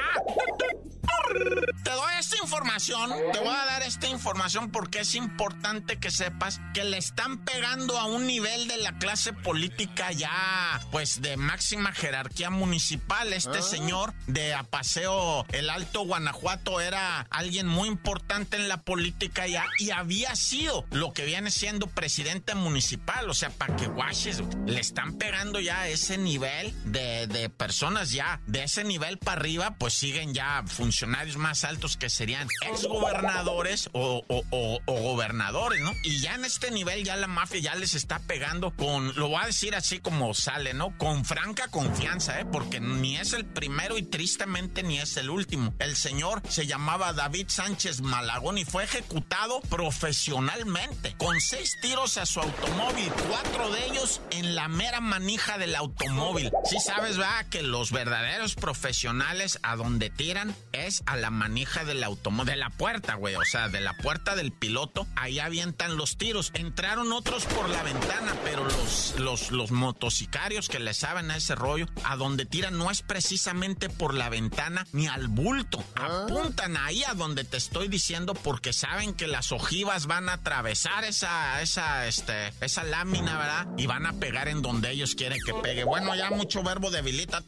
Te 1.84 1.92
doy 1.92 2.12
esta 2.20 2.38
información, 2.70 3.32
te 3.34 3.40
voy 3.40 3.56
a 3.56 3.66
dar 3.66 3.82
esta 3.82 4.08
información 4.08 4.70
porque 4.70 5.00
es 5.00 5.16
importante 5.16 5.98
que 5.98 6.12
sepas 6.12 6.62
que 6.74 6.84
le 6.84 6.98
están 7.00 7.40
pegando 7.40 7.98
a 7.98 8.06
un 8.06 8.28
nivel 8.28 8.68
de 8.68 8.78
la 8.78 8.98
clase 9.00 9.34
política 9.34 10.12
ya, 10.12 10.80
pues 10.92 11.22
de 11.22 11.36
máxima 11.36 11.92
jerarquía 11.92 12.52
municipal. 12.52 13.34
Este 13.34 13.58
ah. 13.58 13.64
señor 13.64 14.14
de 14.28 14.54
Apaseo, 14.54 15.46
el 15.52 15.72
Alto 15.72 16.02
Guanajuato, 16.02 16.80
era 16.80 17.22
alguien 17.32 17.66
muy 17.66 17.90
importante 17.90 18.58
en 18.58 18.68
la 18.68 18.78
política 18.82 19.48
ya 19.48 19.66
y 19.80 19.90
había 19.90 20.36
sido 20.36 20.86
lo 20.92 21.12
que 21.12 21.26
viene 21.26 21.50
siendo 21.50 21.88
presidente 21.88 22.54
municipal. 22.54 23.30
O 23.30 23.34
sea, 23.34 23.50
para 23.50 23.76
que 23.76 23.88
guaches, 23.88 24.44
le 24.68 24.80
están 24.80 25.18
pegando 25.18 25.60
ya 25.60 25.82
a 25.82 25.88
ese 25.88 26.20
nivel 26.20 26.74
de, 26.92 27.26
de 27.26 27.50
personas 27.50 28.12
ya, 28.12 28.42
de 28.46 28.64
ese 28.64 28.84
nivel 28.84 29.18
para 29.18 29.42
arriba, 29.42 29.76
pues 29.80 29.96
siguen 29.96 30.36
ya 30.36 30.64
funcionarios 30.68 31.38
más 31.38 31.64
altos 31.64 31.98
que 31.98 32.10
serían 32.10 32.48
exgobernadores 32.62 33.90
o, 33.94 34.24
o, 34.28 34.80
gobernadores, 34.86 35.82
¿no? 35.82 35.94
Y 36.04 36.20
ya 36.20 36.36
en 36.36 36.46
este 36.46 36.72
nivel 36.72 37.04
ya 37.04 37.16
la 37.16 37.28
mafia 37.28 37.60
ya 37.60 37.76
les 37.76 37.94
está 37.94 38.20
pegando 38.20 38.72
con, 38.72 39.16
lo 39.16 39.30
voy 39.30 39.42
a 39.42 39.48
decir 39.48 39.76
así 39.76 40.00
como 40.00 40.34
sale, 40.34 40.74
¿no? 40.74 40.98
Con 40.98 41.26
franca 41.26 41.68
confianza, 41.70 42.40
¿eh? 42.40 42.46
Porque 42.46 42.80
ni 42.80 43.18
es 43.18 43.34
el 43.34 43.46
primero 43.46 43.98
y 43.98 44.04
tristemente 44.04 44.84
ni 44.84 45.00
es 45.00 45.18
el 45.18 45.30
último. 45.30 45.74
El 45.80 45.96
señor 45.96 46.42
se 46.48 46.68
llamaba 46.68 47.14
David 47.14 47.48
Sánchez 47.50 48.02
Malagón 48.02 48.58
y 48.58 48.66
fue 48.66 48.84
ejecutado 48.84 49.62
profesionalmente 49.62 51.16
con 51.18 51.40
seis 51.42 51.78
tiros 51.82 52.18
a 52.18 52.26
su 52.26 52.40
automóvil, 52.40 53.12
cuatro 53.30 53.72
de 53.72 53.86
ellos 53.88 54.22
en 54.32 54.56
la 54.56 54.68
mera 54.68 55.02
manija 55.02 55.58
del 55.58 55.76
automóvil. 55.76 56.52
Si 56.66 56.80
sabes, 56.80 57.20
va, 57.20 57.44
que 57.50 57.62
los 57.62 57.92
verdaderos 57.92 58.56
profesionales 58.56 59.60
a 59.64 59.76
donde 59.76 60.10
tiran 60.10 60.56
es 60.72 61.04
a 61.06 61.16
la 61.16 61.30
manija 61.30 61.84
del 61.84 62.04
automóvil, 62.04 62.39
de 62.46 62.56
la 62.56 62.70
puerta, 62.70 63.16
güey, 63.16 63.36
o 63.36 63.46
sea, 63.46 63.70
de 63.70 63.82
la 63.82 63.94
puerta 63.94 64.36
del 64.36 64.52
piloto, 64.52 65.08
ahí 65.16 65.40
avientan 65.40 65.98
los 65.98 66.18
tiros. 66.18 66.52
Entraron 66.54 67.12
otros 67.12 67.46
por 67.46 67.70
la 67.70 67.84
ventana, 67.84 68.36
pero 68.44 68.64
los, 68.66 69.16
los, 69.18 69.52
los 69.52 69.72
motocicarios 69.72 70.70
que 70.70 70.80
le 70.80 70.94
saben 70.94 71.32
a 71.32 71.38
ese 71.38 71.56
rollo, 71.56 71.88
a 72.04 72.16
donde 72.16 72.46
tiran 72.46 72.78
no 72.78 72.92
es 72.92 73.02
precisamente 73.02 73.90
por 73.90 74.14
la 74.14 74.30
ventana 74.30 74.86
ni 74.92 75.08
al 75.08 75.28
bulto. 75.28 75.84
Ah. 75.96 76.26
Apuntan 76.26 76.78
ahí 76.78 77.04
a 77.04 77.14
donde 77.14 77.44
te 77.44 77.58
estoy 77.58 77.88
diciendo 77.88 78.34
porque 78.34 78.74
saben 78.74 79.14
que 79.14 79.28
las 79.28 79.52
ojivas 79.52 80.06
van 80.06 80.30
a 80.30 80.34
atravesar 80.34 81.04
esa, 81.04 81.62
esa, 81.62 82.08
este, 82.08 82.54
esa 82.62 82.84
lámina, 82.84 83.38
¿verdad? 83.38 83.68
Y 83.78 83.88
van 83.88 84.06
a 84.06 84.14
pegar 84.14 84.48
en 84.48 84.62
donde 84.62 84.92
ellos 84.92 85.16
quieren 85.16 85.40
que 85.46 85.54
pegue. 85.54 85.84
Bueno, 85.84 86.16
ya 86.16 86.30
mucho 86.30 86.64
verbo 86.64 86.92
debilita. 86.92 87.44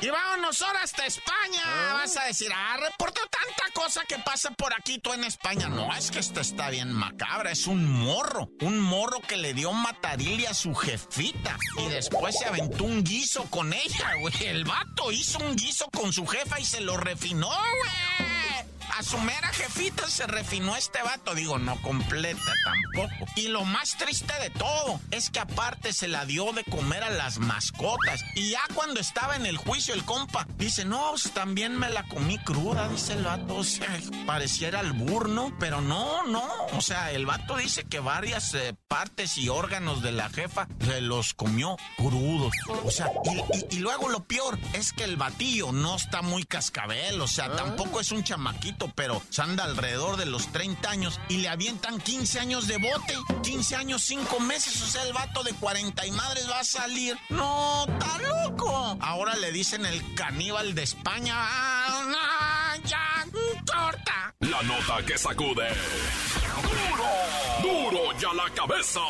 Y 0.00 0.08
vámonos 0.08 0.60
ahora 0.62 0.82
hasta 0.82 1.06
España. 1.06 1.62
Ah. 1.64 1.92
Vas 1.94 2.16
a 2.16 2.24
decir, 2.24 2.50
ah, 2.54 2.76
reportó 2.78 3.20
tanta 3.46 3.72
cosa 3.72 4.02
que 4.08 4.18
pasa 4.18 4.50
por 4.52 4.72
aquí 4.74 4.98
tú 4.98 5.12
en 5.12 5.24
España. 5.24 5.68
No, 5.68 5.94
es 5.94 6.10
que 6.10 6.18
esto 6.18 6.40
está 6.40 6.70
bien 6.70 6.92
macabra. 6.92 7.50
Es 7.50 7.66
un 7.66 7.84
morro. 7.88 8.48
Un 8.60 8.78
morro 8.80 9.20
que 9.20 9.36
le 9.36 9.54
dio 9.54 9.72
matarile 9.72 10.48
a 10.48 10.54
su 10.54 10.74
jefita. 10.74 11.58
Y 11.78 11.88
después 11.88 12.36
se 12.38 12.46
aventó 12.46 12.84
un 12.84 13.04
guiso 13.04 13.44
con 13.50 13.72
ella, 13.72 14.14
güey. 14.20 14.34
El 14.44 14.64
vato 14.64 15.12
hizo 15.12 15.38
un 15.38 15.56
guiso 15.56 15.88
con 15.90 16.12
su 16.12 16.26
jefa 16.26 16.60
y 16.60 16.64
se 16.64 16.80
lo 16.80 16.96
refinó, 16.96 17.48
güey 17.48 18.15
a 18.98 19.02
su 19.02 19.18
mera 19.18 19.48
jefita 19.48 20.08
se 20.08 20.26
refinó 20.26 20.76
este 20.76 21.02
vato. 21.02 21.34
Digo, 21.34 21.58
no 21.58 21.80
completa 21.82 22.52
tampoco. 22.64 23.30
Y 23.36 23.48
lo 23.48 23.64
más 23.64 23.96
triste 23.96 24.32
de 24.40 24.50
todo 24.50 25.00
es 25.10 25.30
que 25.30 25.40
aparte 25.40 25.92
se 25.92 26.08
la 26.08 26.24
dio 26.24 26.52
de 26.52 26.64
comer 26.64 27.02
a 27.02 27.10
las 27.10 27.38
mascotas. 27.38 28.24
Y 28.34 28.50
ya 28.50 28.62
cuando 28.74 29.00
estaba 29.00 29.36
en 29.36 29.46
el 29.46 29.56
juicio 29.56 29.94
el 29.94 30.04
compa 30.04 30.46
dice, 30.56 30.84
no, 30.84 31.10
pues, 31.10 31.30
también 31.32 31.78
me 31.78 31.90
la 31.90 32.04
comí 32.04 32.38
cruda, 32.38 32.88
dice 32.88 33.14
el 33.14 33.24
vato. 33.24 33.56
O 33.56 33.64
sea, 33.64 33.88
pareciera 34.26 34.80
el 34.80 34.92
burno, 34.92 35.54
pero 35.58 35.80
no, 35.80 36.26
no. 36.26 36.46
O 36.72 36.80
sea, 36.80 37.10
el 37.12 37.26
vato 37.26 37.56
dice 37.56 37.84
que 37.84 38.00
varias 38.00 38.54
eh, 38.54 38.74
partes 38.88 39.36
y 39.38 39.48
órganos 39.48 40.02
de 40.02 40.12
la 40.12 40.30
jefa 40.30 40.68
se 40.80 41.00
los 41.00 41.34
comió 41.34 41.76
crudos. 41.96 42.52
O 42.84 42.90
sea, 42.90 43.10
y, 43.70 43.78
luego 43.78 44.08
lo 44.08 44.24
peor 44.24 44.58
es 44.72 44.92
que 44.92 45.04
el 45.04 45.16
batillo 45.16 45.72
no 45.72 45.96
está 45.96 46.22
muy 46.22 46.44
cascabel. 46.44 47.20
O 47.20 47.28
sea, 47.28 47.54
tampoco 47.54 48.00
es 48.00 48.10
un 48.12 48.24
chamaquito 48.24 48.85
pero 48.94 49.22
anda 49.38 49.64
alrededor 49.64 50.16
de 50.16 50.26
los 50.26 50.48
30 50.52 50.90
años 50.90 51.20
y 51.28 51.38
le 51.38 51.48
avientan 51.48 52.00
15 52.00 52.40
años 52.40 52.66
de 52.66 52.78
bote. 52.78 53.14
15 53.42 53.76
años, 53.76 54.02
5 54.02 54.40
meses. 54.40 54.82
O 54.82 54.86
sea, 54.86 55.02
el 55.02 55.12
vato 55.12 55.42
de 55.42 55.52
40 55.54 56.06
y 56.06 56.10
madres 56.10 56.48
va 56.50 56.60
a 56.60 56.64
salir. 56.64 57.16
No, 57.28 57.86
está 57.86 58.18
loco. 58.18 58.98
Ahora 59.00 59.36
le 59.36 59.52
dicen 59.52 59.86
el 59.86 60.14
caníbal 60.14 60.74
de 60.74 60.82
España. 60.82 61.34
Ah, 61.36 62.76
ya, 62.84 63.24
torta. 63.64 64.34
La 64.40 64.62
nota 64.62 65.04
que 65.06 65.18
sacude. 65.18 65.68
¡Duro! 66.62 67.90
¡Duro 67.90 68.18
ya 68.18 68.32
la 68.32 68.50
cabeza! 68.54 69.00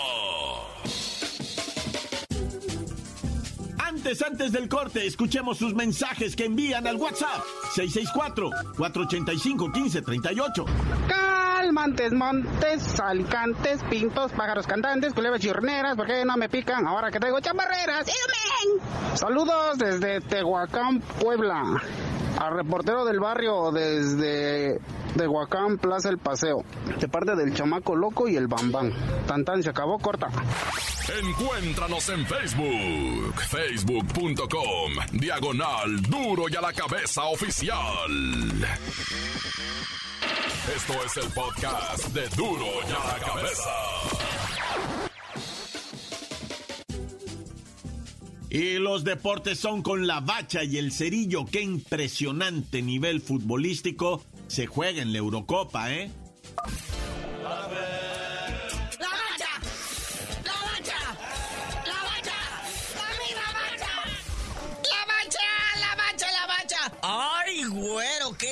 Antes, 4.07 4.23
antes 4.23 4.53
del 4.53 4.69
corte, 4.69 5.05
escuchemos 5.05 5.59
sus 5.59 5.75
mensajes 5.75 6.37
que 6.37 6.45
envían 6.45 6.87
al 6.87 6.95
WhatsApp 6.95 7.43
664-485-1538. 7.75 10.65
Calmantes, 11.09 12.13
montes, 12.13 13.01
alicantes, 13.01 13.83
pintos, 13.91 14.31
pájaros 14.31 14.69
cantantes, 14.69 15.13
culebras 15.13 15.41
chirneras, 15.41 15.97
¿por 15.97 16.07
qué 16.07 16.25
no 16.25 16.37
me 16.37 16.49
pican 16.49 16.87
ahora 16.87 17.11
que 17.11 17.19
traigo 17.19 17.41
chamarreras? 17.41 18.07
Saludos 19.15 19.79
desde 19.79 20.21
Tehuacán, 20.21 21.01
Puebla. 21.01 21.83
Al 22.39 22.55
reportero 22.55 23.05
del 23.05 23.19
barrio 23.19 23.73
desde 23.73 24.79
Tehuacán, 25.17 25.79
Plaza 25.79 26.11
El 26.11 26.19
Paseo. 26.19 26.65
De 27.01 27.09
parte 27.09 27.35
del 27.35 27.55
chamaco 27.55 27.97
loco 27.97 28.29
y 28.29 28.37
el 28.37 28.47
bambán. 28.47 28.93
Tan 29.27 29.63
se 29.63 29.71
acabó 29.71 29.99
corta. 29.99 30.29
Encuéntranos 31.23 32.09
en 32.09 32.27
Facebook, 32.27 33.35
facebook.com, 33.49 34.93
diagonal 35.13 36.03
duro 36.03 36.45
y 36.49 36.57
a 36.57 36.61
la 36.61 36.73
cabeza 36.73 37.25
oficial. 37.25 37.79
Esto 40.75 40.95
es 41.05 41.17
el 41.25 41.33
podcast 41.33 42.09
de 42.09 42.29
duro 42.31 42.67
y 42.89 42.91
a 42.91 43.13
la 43.13 43.25
cabeza. 43.25 44.16
Y 48.57 48.79
los 48.79 49.05
deportes 49.05 49.59
son 49.59 49.83
con 49.83 50.07
la 50.07 50.21
bacha 50.21 50.65
y 50.65 50.79
el 50.79 50.91
cerillo. 50.91 51.45
Qué 51.45 51.61
impresionante 51.61 52.81
nivel 52.81 53.21
futbolístico 53.21 54.25
se 54.47 54.65
juega 54.65 55.03
en 55.03 55.13
la 55.13 55.19
Eurocopa, 55.19 55.93
¿eh? 55.93 56.11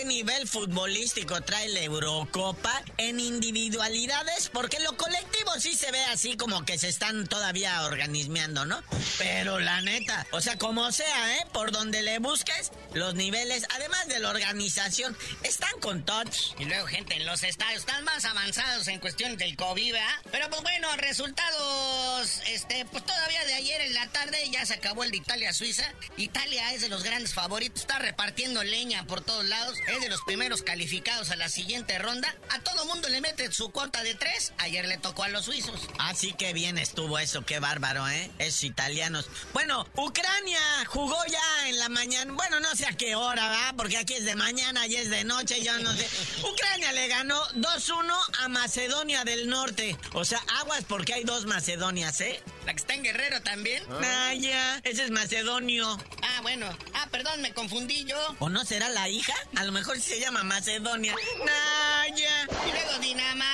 Nivel 0.04 0.48
futbolístico 0.48 1.40
trae 1.42 1.68
la 1.68 1.80
Eurocopa 1.80 2.82
en 2.98 3.20
individualidades, 3.20 4.50
porque 4.52 4.80
lo 4.80 4.96
colectivo 4.96 5.52
sí 5.58 5.74
se 5.74 5.90
ve 5.92 6.02
así 6.04 6.36
como 6.36 6.64
que 6.64 6.78
se 6.78 6.88
están 6.88 7.26
todavía 7.26 7.82
organismeando, 7.84 8.64
¿no? 8.64 8.82
Pero 9.18 9.60
la 9.60 9.80
neta, 9.80 10.26
o 10.32 10.40
sea, 10.40 10.56
como 10.58 10.90
sea, 10.92 11.36
¿eh? 11.36 11.46
Por 11.52 11.72
donde 11.72 12.02
le 12.02 12.18
busques, 12.18 12.72
los 12.92 13.14
niveles, 13.14 13.66
además 13.74 14.06
de 14.08 14.20
la 14.20 14.30
organización, 14.30 15.16
están 15.42 15.78
con 15.80 16.04
touch. 16.04 16.52
Y 16.58 16.64
luego, 16.64 16.86
gente, 16.86 17.14
en 17.14 17.26
los 17.26 17.42
estadios 17.42 17.80
están 17.80 18.04
más 18.04 18.24
avanzados 18.24 18.88
en 18.88 19.00
cuestión 19.00 19.36
del 19.36 19.56
COVID, 19.56 19.92
¿verdad? 19.92 20.14
Pero 20.30 20.48
pues 20.50 20.62
bueno, 20.62 20.88
resultados, 20.96 22.40
este, 22.46 22.84
pues 22.86 23.04
todavía 23.04 23.44
de 23.44 23.54
ayer 23.54 23.80
en 23.82 23.94
la 23.94 24.08
tarde 24.08 24.38
ya 24.50 24.64
se 24.66 24.74
acabó 24.74 25.04
el 25.04 25.10
de 25.10 25.18
Italia-Suiza. 25.18 25.92
Italia 26.16 26.72
es 26.72 26.82
de 26.82 26.88
los 26.88 27.02
grandes 27.02 27.34
favoritos, 27.34 27.80
está 27.80 27.98
repartiendo 27.98 28.62
leña 28.62 29.06
por 29.06 29.22
todos 29.22 29.44
lados, 29.44 29.73
es 29.87 30.00
de 30.00 30.08
los 30.08 30.20
primeros 30.22 30.62
calificados 30.62 31.30
a 31.30 31.37
la 31.37 31.48
siguiente 31.48 31.98
ronda. 31.98 32.34
A 32.50 32.60
todo 32.60 32.84
mundo 32.87 33.08
le 33.08 33.20
mete 33.20 33.50
su 33.52 33.70
cuota 33.70 34.02
de 34.02 34.14
tres. 34.14 34.52
Ayer 34.58 34.87
le 34.87 34.98
tocó 34.98 35.24
a 35.24 35.28
los 35.28 35.44
suizos. 35.44 35.88
Así 35.98 36.32
que 36.32 36.52
bien 36.52 36.78
estuvo 36.78 37.18
eso, 37.18 37.44
qué 37.44 37.58
bárbaro, 37.58 38.08
¿eh? 38.08 38.30
Esos 38.38 38.64
italianos. 38.64 39.26
Bueno, 39.52 39.87
Ucrania 39.96 40.60
jugó 40.87 41.16
ya 41.26 41.68
en 41.68 41.78
la 41.78 41.88
mañana. 41.88 42.32
Bueno, 42.32 42.60
no 42.60 42.74
sé 42.74 42.87
a 42.87 42.92
qué 42.92 43.14
hora, 43.14 43.48
¿verdad? 43.48 43.74
Porque 43.76 43.96
aquí 43.96 44.14
es 44.14 44.24
de 44.24 44.34
mañana 44.34 44.87
y 44.87 44.96
es 44.96 45.10
de 45.10 45.24
noche, 45.24 45.62
yo 45.62 45.78
no 45.78 45.92
sé. 45.94 46.08
Ucrania 46.48 46.92
le 46.92 47.08
ganó 47.08 47.42
2-1 47.54 48.14
a 48.40 48.48
Macedonia 48.48 49.24
del 49.24 49.48
Norte. 49.48 49.96
O 50.12 50.24
sea, 50.24 50.40
aguas 50.60 50.84
porque 50.88 51.14
hay 51.14 51.24
dos 51.24 51.46
Macedonias, 51.46 52.20
¿eh? 52.20 52.40
La 52.66 52.72
que 52.72 52.78
está 52.78 52.94
en 52.94 53.02
Guerrero 53.02 53.42
también. 53.42 53.82
Ah, 54.02 54.32
ya. 54.34 54.80
Ese 54.84 55.04
es 55.04 55.10
macedonio. 55.10 55.98
Ah, 56.36 56.40
bueno. 56.42 56.66
Ah, 56.94 57.06
perdón, 57.10 57.40
me 57.42 57.52
confundí 57.52 58.04
yo. 58.04 58.16
¿O 58.40 58.48
no 58.48 58.64
será 58.64 58.88
la 58.88 59.08
hija? 59.08 59.34
A 59.56 59.64
lo 59.64 59.70
mejor 59.70 60.00
se 60.00 60.18
llama 60.18 60.42
Macedonia. 60.42 61.14
Naya. 61.44 62.48
Y 62.66 62.72
luego 62.72 62.98
Dinamarca 63.00 63.53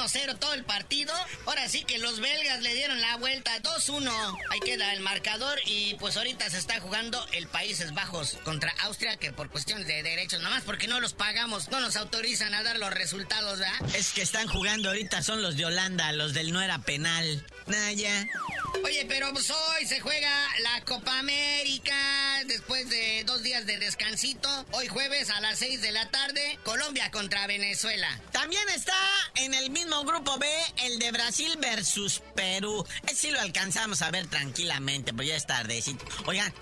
1-0 0.00 0.38
todo 0.38 0.54
el 0.54 0.64
partido. 0.64 1.12
Ahora 1.46 1.68
sí 1.68 1.84
que 1.84 1.98
los 1.98 2.20
belgas 2.20 2.62
le 2.62 2.74
dieron 2.74 3.00
la 3.00 3.16
vuelta 3.16 3.60
2-1. 3.62 4.38
Ahí 4.50 4.60
queda 4.60 4.92
el 4.94 5.00
marcador 5.00 5.58
y 5.66 5.94
pues 5.94 6.16
ahorita 6.16 6.48
se 6.48 6.58
está 6.58 6.80
jugando 6.80 7.24
el 7.32 7.46
Países 7.48 7.92
Bajos 7.92 8.38
contra 8.44 8.72
Austria 8.82 9.16
que 9.18 9.32
por 9.32 9.50
cuestiones 9.50 9.86
de 9.86 10.02
derechos, 10.02 10.40
nomás 10.40 10.62
porque 10.62 10.86
no 10.86 11.00
los 11.00 11.12
pagamos, 11.12 11.68
no 11.68 11.80
nos 11.80 11.96
autorizan 11.96 12.54
a 12.54 12.62
dar 12.62 12.78
los 12.78 12.92
resultados, 12.92 13.58
¿verdad? 13.58 13.94
Es 13.94 14.12
que 14.12 14.22
están 14.22 14.48
jugando 14.48 14.88
ahorita 14.88 15.22
son 15.22 15.42
los 15.42 15.56
de 15.56 15.66
Holanda, 15.66 16.12
los 16.12 16.32
del 16.32 16.52
no 16.52 16.62
era 16.62 16.78
penal. 16.78 17.44
Naya. 17.66 18.26
Oye, 18.84 19.04
pero 19.06 19.32
pues 19.32 19.50
hoy 19.50 19.86
se 19.86 20.00
juega 20.00 20.30
la 20.60 20.80
Copa 20.84 21.18
América 21.18 21.94
después 22.46 22.88
de 22.88 23.22
dos 23.24 23.42
días 23.42 23.66
de 23.66 23.78
descansito. 23.78 24.48
Hoy 24.72 24.88
jueves 24.88 25.30
a 25.30 25.40
las 25.40 25.58
6 25.58 25.82
de 25.82 25.92
la 25.92 26.10
tarde, 26.10 26.58
Colombia 26.64 27.10
contra 27.10 27.46
Venezuela. 27.46 28.08
También 28.32 28.62
está 28.74 28.96
en 29.36 29.54
el 29.54 29.70
mismo 29.70 29.89
grupo 30.04 30.38
B 30.38 30.46
el 30.84 30.98
de 30.98 31.12
Brasil 31.12 31.56
versus 31.60 32.22
Perú. 32.34 32.86
Sí 33.14 33.30
lo 33.30 33.40
alcanzamos 33.40 34.02
a 34.02 34.10
ver 34.10 34.26
tranquilamente, 34.28 35.12
pues 35.12 35.28
ya 35.28 35.36
es 35.36 35.46
tardecito. 35.46 36.04
Oigan, 36.26 36.52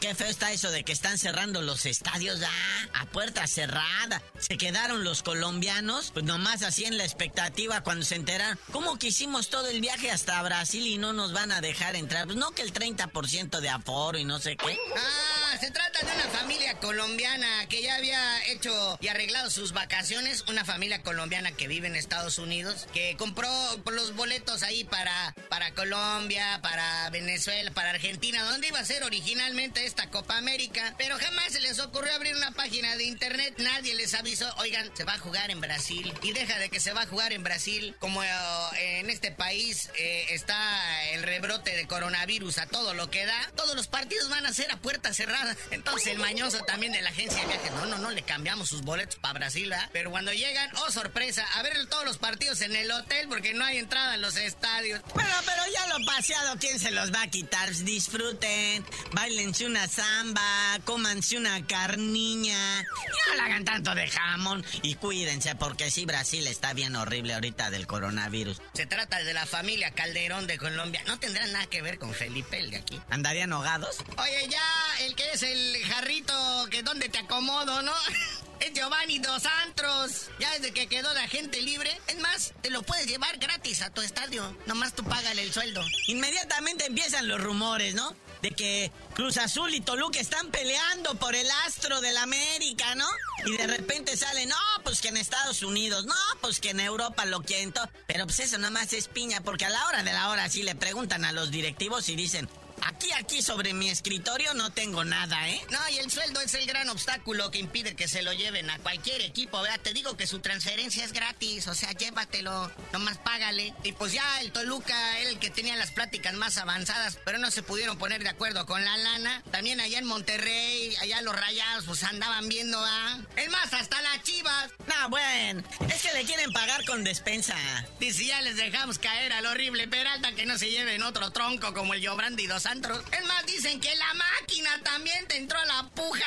qué 0.00 0.14
feo 0.14 0.26
está 0.26 0.52
eso 0.52 0.70
de 0.70 0.84
que 0.84 0.92
están 0.92 1.18
cerrando 1.18 1.62
los 1.62 1.86
estadios 1.86 2.40
ah, 2.42 3.00
a 3.00 3.06
puerta 3.06 3.46
cerrada. 3.46 4.22
Se 4.38 4.56
quedaron 4.56 5.04
los 5.04 5.22
colombianos, 5.22 6.10
pues 6.12 6.24
nomás 6.24 6.62
así 6.62 6.84
en 6.84 6.98
la 6.98 7.04
expectativa 7.04 7.82
cuando 7.82 8.04
se 8.04 8.16
enteraron. 8.16 8.58
¿Cómo 8.72 8.98
que 8.98 9.08
hicimos 9.08 9.48
todo 9.48 9.68
el 9.68 9.80
viaje 9.80 10.10
hasta 10.10 10.42
Brasil 10.42 10.86
y 10.86 10.98
no 10.98 11.12
nos 11.12 11.32
van 11.32 11.52
a 11.52 11.60
dejar 11.60 11.94
entrar? 11.94 12.26
Pues 12.26 12.36
no 12.36 12.50
que 12.52 12.62
el 12.62 12.72
30% 12.72 13.60
de 13.60 13.68
aforo 13.68 14.18
y 14.18 14.24
no 14.24 14.38
sé 14.38 14.56
qué. 14.56 14.78
Ah, 14.96 15.47
se 15.56 15.70
trata 15.70 16.04
de 16.04 16.12
una 16.12 16.28
familia 16.38 16.74
colombiana 16.74 17.66
que 17.68 17.82
ya 17.82 17.96
había 17.96 18.44
hecho 18.46 18.98
y 19.00 19.08
arreglado 19.08 19.50
sus 19.50 19.72
vacaciones. 19.72 20.44
Una 20.48 20.64
familia 20.64 21.02
colombiana 21.02 21.52
que 21.52 21.68
vive 21.68 21.86
en 21.86 21.96
Estados 21.96 22.38
Unidos, 22.38 22.86
que 22.92 23.16
compró 23.16 23.48
los 23.90 24.14
boletos 24.14 24.62
ahí 24.62 24.84
para, 24.84 25.34
para 25.48 25.72
Colombia, 25.72 26.60
para 26.62 27.08
Venezuela, 27.10 27.70
para 27.70 27.90
Argentina, 27.90 28.42
donde 28.42 28.68
iba 28.68 28.78
a 28.78 28.84
ser 28.84 29.04
originalmente 29.04 29.86
esta 29.86 30.10
Copa 30.10 30.36
América. 30.36 30.94
Pero 30.98 31.16
jamás 31.18 31.52
se 31.52 31.60
les 31.60 31.78
ocurrió 31.78 32.14
abrir 32.14 32.36
una 32.36 32.52
página 32.52 32.94
de 32.96 33.04
internet. 33.04 33.54
Nadie 33.58 33.94
les 33.94 34.14
avisó, 34.14 34.52
oigan, 34.58 34.90
se 34.94 35.04
va 35.04 35.14
a 35.14 35.18
jugar 35.18 35.50
en 35.50 35.60
Brasil. 35.60 36.12
Y 36.22 36.32
deja 36.32 36.58
de 36.58 36.68
que 36.68 36.80
se 36.80 36.92
va 36.92 37.02
a 37.02 37.06
jugar 37.06 37.32
en 37.32 37.42
Brasil, 37.42 37.96
como 38.00 38.22
eh, 38.22 38.28
en 38.76 39.08
este 39.08 39.32
país 39.32 39.90
eh, 39.96 40.26
está 40.30 41.08
el 41.12 41.22
rebrote 41.22 41.74
de 41.74 41.86
coronavirus 41.86 42.58
a 42.58 42.66
todo 42.66 42.92
lo 42.92 43.10
que 43.10 43.24
da. 43.24 43.50
Todos 43.56 43.74
los 43.74 43.88
partidos 43.88 44.28
van 44.28 44.44
a 44.44 44.52
ser 44.52 44.70
a 44.70 44.76
puerta 44.76 45.14
cerrada. 45.14 45.37
Entonces 45.70 46.08
el 46.08 46.18
mañoso 46.18 46.58
también 46.64 46.92
de 46.92 47.02
la 47.02 47.10
agencia 47.10 47.40
de 47.40 47.46
viajes, 47.46 47.72
no, 47.72 47.86
no, 47.86 47.98
no, 47.98 48.10
le 48.10 48.22
cambiamos 48.22 48.68
sus 48.68 48.82
boletos 48.82 49.16
para 49.16 49.34
Brasil, 49.34 49.68
¿verdad? 49.68 49.88
Pero 49.92 50.10
cuando 50.10 50.32
llegan, 50.32 50.70
oh 50.76 50.90
sorpresa, 50.90 51.46
a 51.54 51.62
ver 51.62 51.86
todos 51.86 52.04
los 52.04 52.18
partidos 52.18 52.60
en 52.62 52.74
el 52.74 52.90
hotel 52.90 53.28
porque 53.28 53.54
no 53.54 53.64
hay 53.64 53.78
entrada 53.78 54.14
en 54.14 54.22
los 54.22 54.36
estadios. 54.36 55.00
Bueno, 55.14 55.34
pero 55.44 55.62
ya 55.72 55.86
lo 55.86 56.04
paseado, 56.04 56.56
¿quién 56.58 56.78
se 56.78 56.90
los 56.90 57.12
va 57.12 57.22
a 57.22 57.26
quitar? 57.28 57.68
Disfruten, 57.74 58.84
bailense 59.12 59.66
una 59.66 59.86
zamba, 59.88 60.78
cómanse 60.84 61.36
una 61.36 61.66
carniña. 61.66 62.80
Y 62.80 63.30
no 63.30 63.36
la 63.36 63.44
hagan 63.44 63.64
tanto 63.64 63.94
de 63.94 64.08
jamón. 64.08 64.64
Y 64.82 64.94
cuídense, 64.94 65.54
porque 65.54 65.90
sí, 65.90 66.04
Brasil 66.04 66.46
está 66.46 66.72
bien 66.72 66.96
horrible 66.96 67.34
ahorita 67.34 67.70
del 67.70 67.86
coronavirus. 67.86 68.60
Se 68.74 68.86
trata 68.86 69.22
de 69.22 69.34
la 69.34 69.46
familia 69.46 69.90
Calderón 69.90 70.46
de 70.46 70.58
Colombia. 70.58 71.02
No 71.06 71.18
tendrán 71.18 71.52
nada 71.52 71.66
que 71.66 71.82
ver 71.82 71.98
con 71.98 72.12
Felipe, 72.14 72.58
el 72.58 72.70
de 72.70 72.78
aquí. 72.78 73.00
¿Andarían 73.10 73.52
ahogados? 73.52 73.98
Oye, 74.16 74.48
ya, 74.48 75.04
el 75.04 75.14
que 75.14 75.27
es 75.32 75.42
el 75.42 75.76
jarrito, 75.84 76.34
que 76.70 76.82
donde 76.82 77.08
te 77.08 77.18
acomodo, 77.18 77.82
¿no? 77.82 77.92
Es 78.60 78.72
Giovanni 78.72 79.20
Dos 79.20 79.44
Antros. 79.64 80.30
Ya 80.40 80.50
desde 80.54 80.72
que 80.72 80.88
quedó 80.88 81.14
la 81.14 81.28
gente 81.28 81.62
libre. 81.62 81.96
Es 82.08 82.18
más, 82.18 82.54
te 82.60 82.70
lo 82.70 82.82
puedes 82.82 83.06
llevar 83.06 83.38
gratis 83.38 83.82
a 83.82 83.90
tu 83.90 84.00
estadio. 84.00 84.56
Nomás 84.66 84.94
tú 84.94 85.04
págale 85.04 85.42
el 85.42 85.52
sueldo. 85.52 85.80
Inmediatamente 86.08 86.86
empiezan 86.86 87.28
los 87.28 87.40
rumores, 87.40 87.94
¿no? 87.94 88.16
De 88.42 88.50
que 88.50 88.90
Cruz 89.14 89.36
Azul 89.36 89.72
y 89.74 89.80
Toluca 89.80 90.18
están 90.18 90.50
peleando 90.50 91.14
por 91.14 91.36
el 91.36 91.48
astro 91.66 92.00
del 92.00 92.16
América, 92.16 92.96
¿no? 92.96 93.06
Y 93.46 93.56
de 93.56 93.66
repente 93.68 94.16
sale, 94.16 94.46
no, 94.46 94.56
pues 94.82 95.00
que 95.00 95.08
en 95.08 95.18
Estados 95.18 95.62
Unidos, 95.62 96.06
no, 96.06 96.14
pues 96.40 96.58
que 96.58 96.70
en 96.70 96.80
Europa 96.80 97.26
lo 97.26 97.42
quieren 97.42 97.72
Pero 98.08 98.26
pues 98.26 98.40
eso 98.40 98.58
nada 98.58 98.70
más 98.70 98.92
es 98.92 99.06
piña, 99.06 99.40
porque 99.40 99.66
a 99.66 99.70
la 99.70 99.86
hora 99.86 100.02
de 100.02 100.12
la 100.12 100.30
hora 100.30 100.48
sí 100.48 100.64
le 100.64 100.74
preguntan 100.74 101.24
a 101.24 101.30
los 101.30 101.52
directivos 101.52 102.08
y 102.08 102.16
dicen, 102.16 102.48
Aquí, 102.82 103.10
aquí 103.12 103.42
sobre 103.42 103.74
mi 103.74 103.90
escritorio 103.90 104.54
no 104.54 104.70
tengo 104.70 105.04
nada, 105.04 105.48
¿eh? 105.48 105.60
No, 105.70 105.78
y 105.90 105.98
el 105.98 106.10
sueldo 106.10 106.40
es 106.40 106.54
el 106.54 106.66
gran 106.66 106.88
obstáculo 106.88 107.50
que 107.50 107.58
impide 107.58 107.94
que 107.94 108.08
se 108.08 108.22
lo 108.22 108.32
lleven 108.32 108.70
a 108.70 108.78
cualquier 108.78 109.20
equipo, 109.20 109.60
¿verdad? 109.60 109.80
Te 109.80 109.92
digo 109.92 110.16
que 110.16 110.26
su 110.26 110.40
transferencia 110.40 111.04
es 111.04 111.12
gratis, 111.12 111.66
o 111.68 111.74
sea, 111.74 111.92
llévatelo, 111.92 112.70
nomás 112.92 113.18
págale. 113.18 113.74
Y 113.84 113.92
pues 113.92 114.12
ya 114.12 114.40
el 114.40 114.52
Toluca 114.52 115.18
era 115.18 115.30
el 115.30 115.38
que 115.38 115.50
tenía 115.50 115.76
las 115.76 115.90
pláticas 115.90 116.34
más 116.34 116.58
avanzadas, 116.58 117.18
pero 117.24 117.38
no 117.38 117.50
se 117.50 117.62
pudieron 117.62 117.98
poner 117.98 118.22
de 118.22 118.30
acuerdo 118.30 118.66
con 118.66 118.84
la 118.84 118.96
lana. 118.96 119.42
También 119.50 119.80
allá 119.80 119.98
en 119.98 120.06
Monterrey, 120.06 120.94
allá 120.96 121.22
los 121.22 121.36
rayados, 121.36 121.84
pues 121.84 122.02
andaban 122.04 122.48
viendo, 122.48 122.78
¿ah? 122.82 123.18
Es 123.36 123.48
más, 123.50 123.72
hasta 123.72 124.00
las 124.02 124.22
chivas. 124.22 124.70
No, 124.86 125.08
bueno, 125.10 125.62
es 125.88 126.02
que 126.02 126.12
le 126.14 126.24
quieren 126.24 126.52
pagar 126.52 126.84
con 126.84 127.04
despensa. 127.04 127.56
Dice, 128.00 128.26
ya 128.26 128.40
les 128.42 128.56
dejamos 128.56 128.98
caer 128.98 129.32
al 129.32 129.46
horrible 129.46 129.88
Peralta 129.88 130.32
que 130.32 130.46
no 130.46 130.58
se 130.58 130.70
lleven 130.70 131.02
otro 131.02 131.30
tronco 131.30 131.74
como 131.74 131.94
el 131.94 132.00
Yobrandi 132.00 132.46
dos 132.46 132.66
es 132.70 133.24
más, 133.24 133.46
dicen 133.46 133.80
que 133.80 133.94
la 133.94 134.12
máquina 134.12 134.70
también 134.84 135.26
te 135.26 135.38
entró 135.38 135.58
a 135.58 135.64
la 135.64 135.82
puja. 135.94 136.26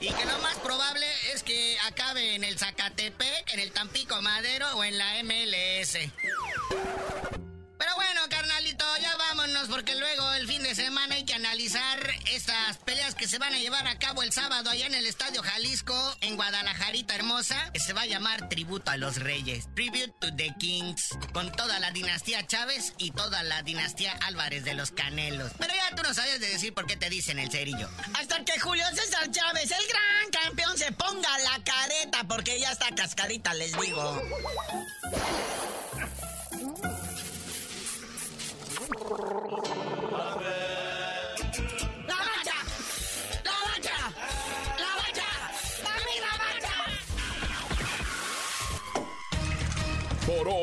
Y 0.00 0.12
que 0.12 0.24
lo 0.26 0.38
más 0.40 0.56
probable 0.56 1.06
es 1.32 1.42
que 1.42 1.78
acabe 1.86 2.34
en 2.34 2.44
el 2.44 2.58
Zacatepec, 2.58 3.54
en 3.54 3.60
el 3.60 3.72
Tampico 3.72 4.20
Madero 4.20 4.70
o 4.76 4.84
en 4.84 4.98
la 4.98 5.22
MLS. 5.22 5.96
Pero 7.78 7.94
bueno, 7.94 8.25
porque 9.64 9.94
luego 9.96 10.32
el 10.34 10.46
fin 10.46 10.62
de 10.62 10.74
semana 10.74 11.14
hay 11.14 11.24
que 11.24 11.32
analizar 11.32 11.98
estas 12.30 12.76
peleas 12.78 13.14
que 13.14 13.26
se 13.26 13.38
van 13.38 13.54
a 13.54 13.58
llevar 13.58 13.86
a 13.86 13.98
cabo 13.98 14.22
el 14.22 14.30
sábado 14.30 14.68
allá 14.68 14.86
en 14.86 14.94
el 14.94 15.06
Estadio 15.06 15.42
Jalisco, 15.42 15.94
en 16.20 16.36
Guadalajarita 16.36 17.14
hermosa, 17.14 17.72
que 17.72 17.80
se 17.80 17.94
va 17.94 18.02
a 18.02 18.06
llamar 18.06 18.50
Tributo 18.50 18.90
a 18.90 18.98
los 18.98 19.16
Reyes, 19.16 19.68
Tribute 19.74 20.14
to 20.20 20.34
the 20.36 20.54
Kings, 20.58 21.08
con 21.32 21.50
toda 21.52 21.80
la 21.80 21.90
dinastía 21.90 22.46
Chávez 22.46 22.92
y 22.98 23.12
toda 23.12 23.42
la 23.44 23.62
dinastía 23.62 24.12
Álvarez 24.26 24.62
de 24.64 24.74
los 24.74 24.90
Canelos. 24.90 25.52
Pero 25.58 25.72
ya 25.74 25.96
tú 25.96 26.02
no 26.02 26.12
sabes 26.12 26.38
de 26.38 26.48
decir 26.48 26.74
por 26.74 26.86
qué 26.86 26.96
te 26.96 27.08
dicen 27.08 27.38
el 27.38 27.50
cerillo. 27.50 27.88
Hasta 28.12 28.44
que 28.44 28.60
Julio 28.60 28.84
César 28.94 29.30
Chávez, 29.30 29.70
el 29.70 29.86
gran 29.88 30.44
campeón, 30.44 30.76
se 30.76 30.92
ponga 30.92 31.38
la 31.38 31.64
careta 31.64 32.24
porque 32.28 32.60
ya 32.60 32.72
está 32.72 32.94
cascarita, 32.94 33.54
les 33.54 33.72
digo. 33.80 34.22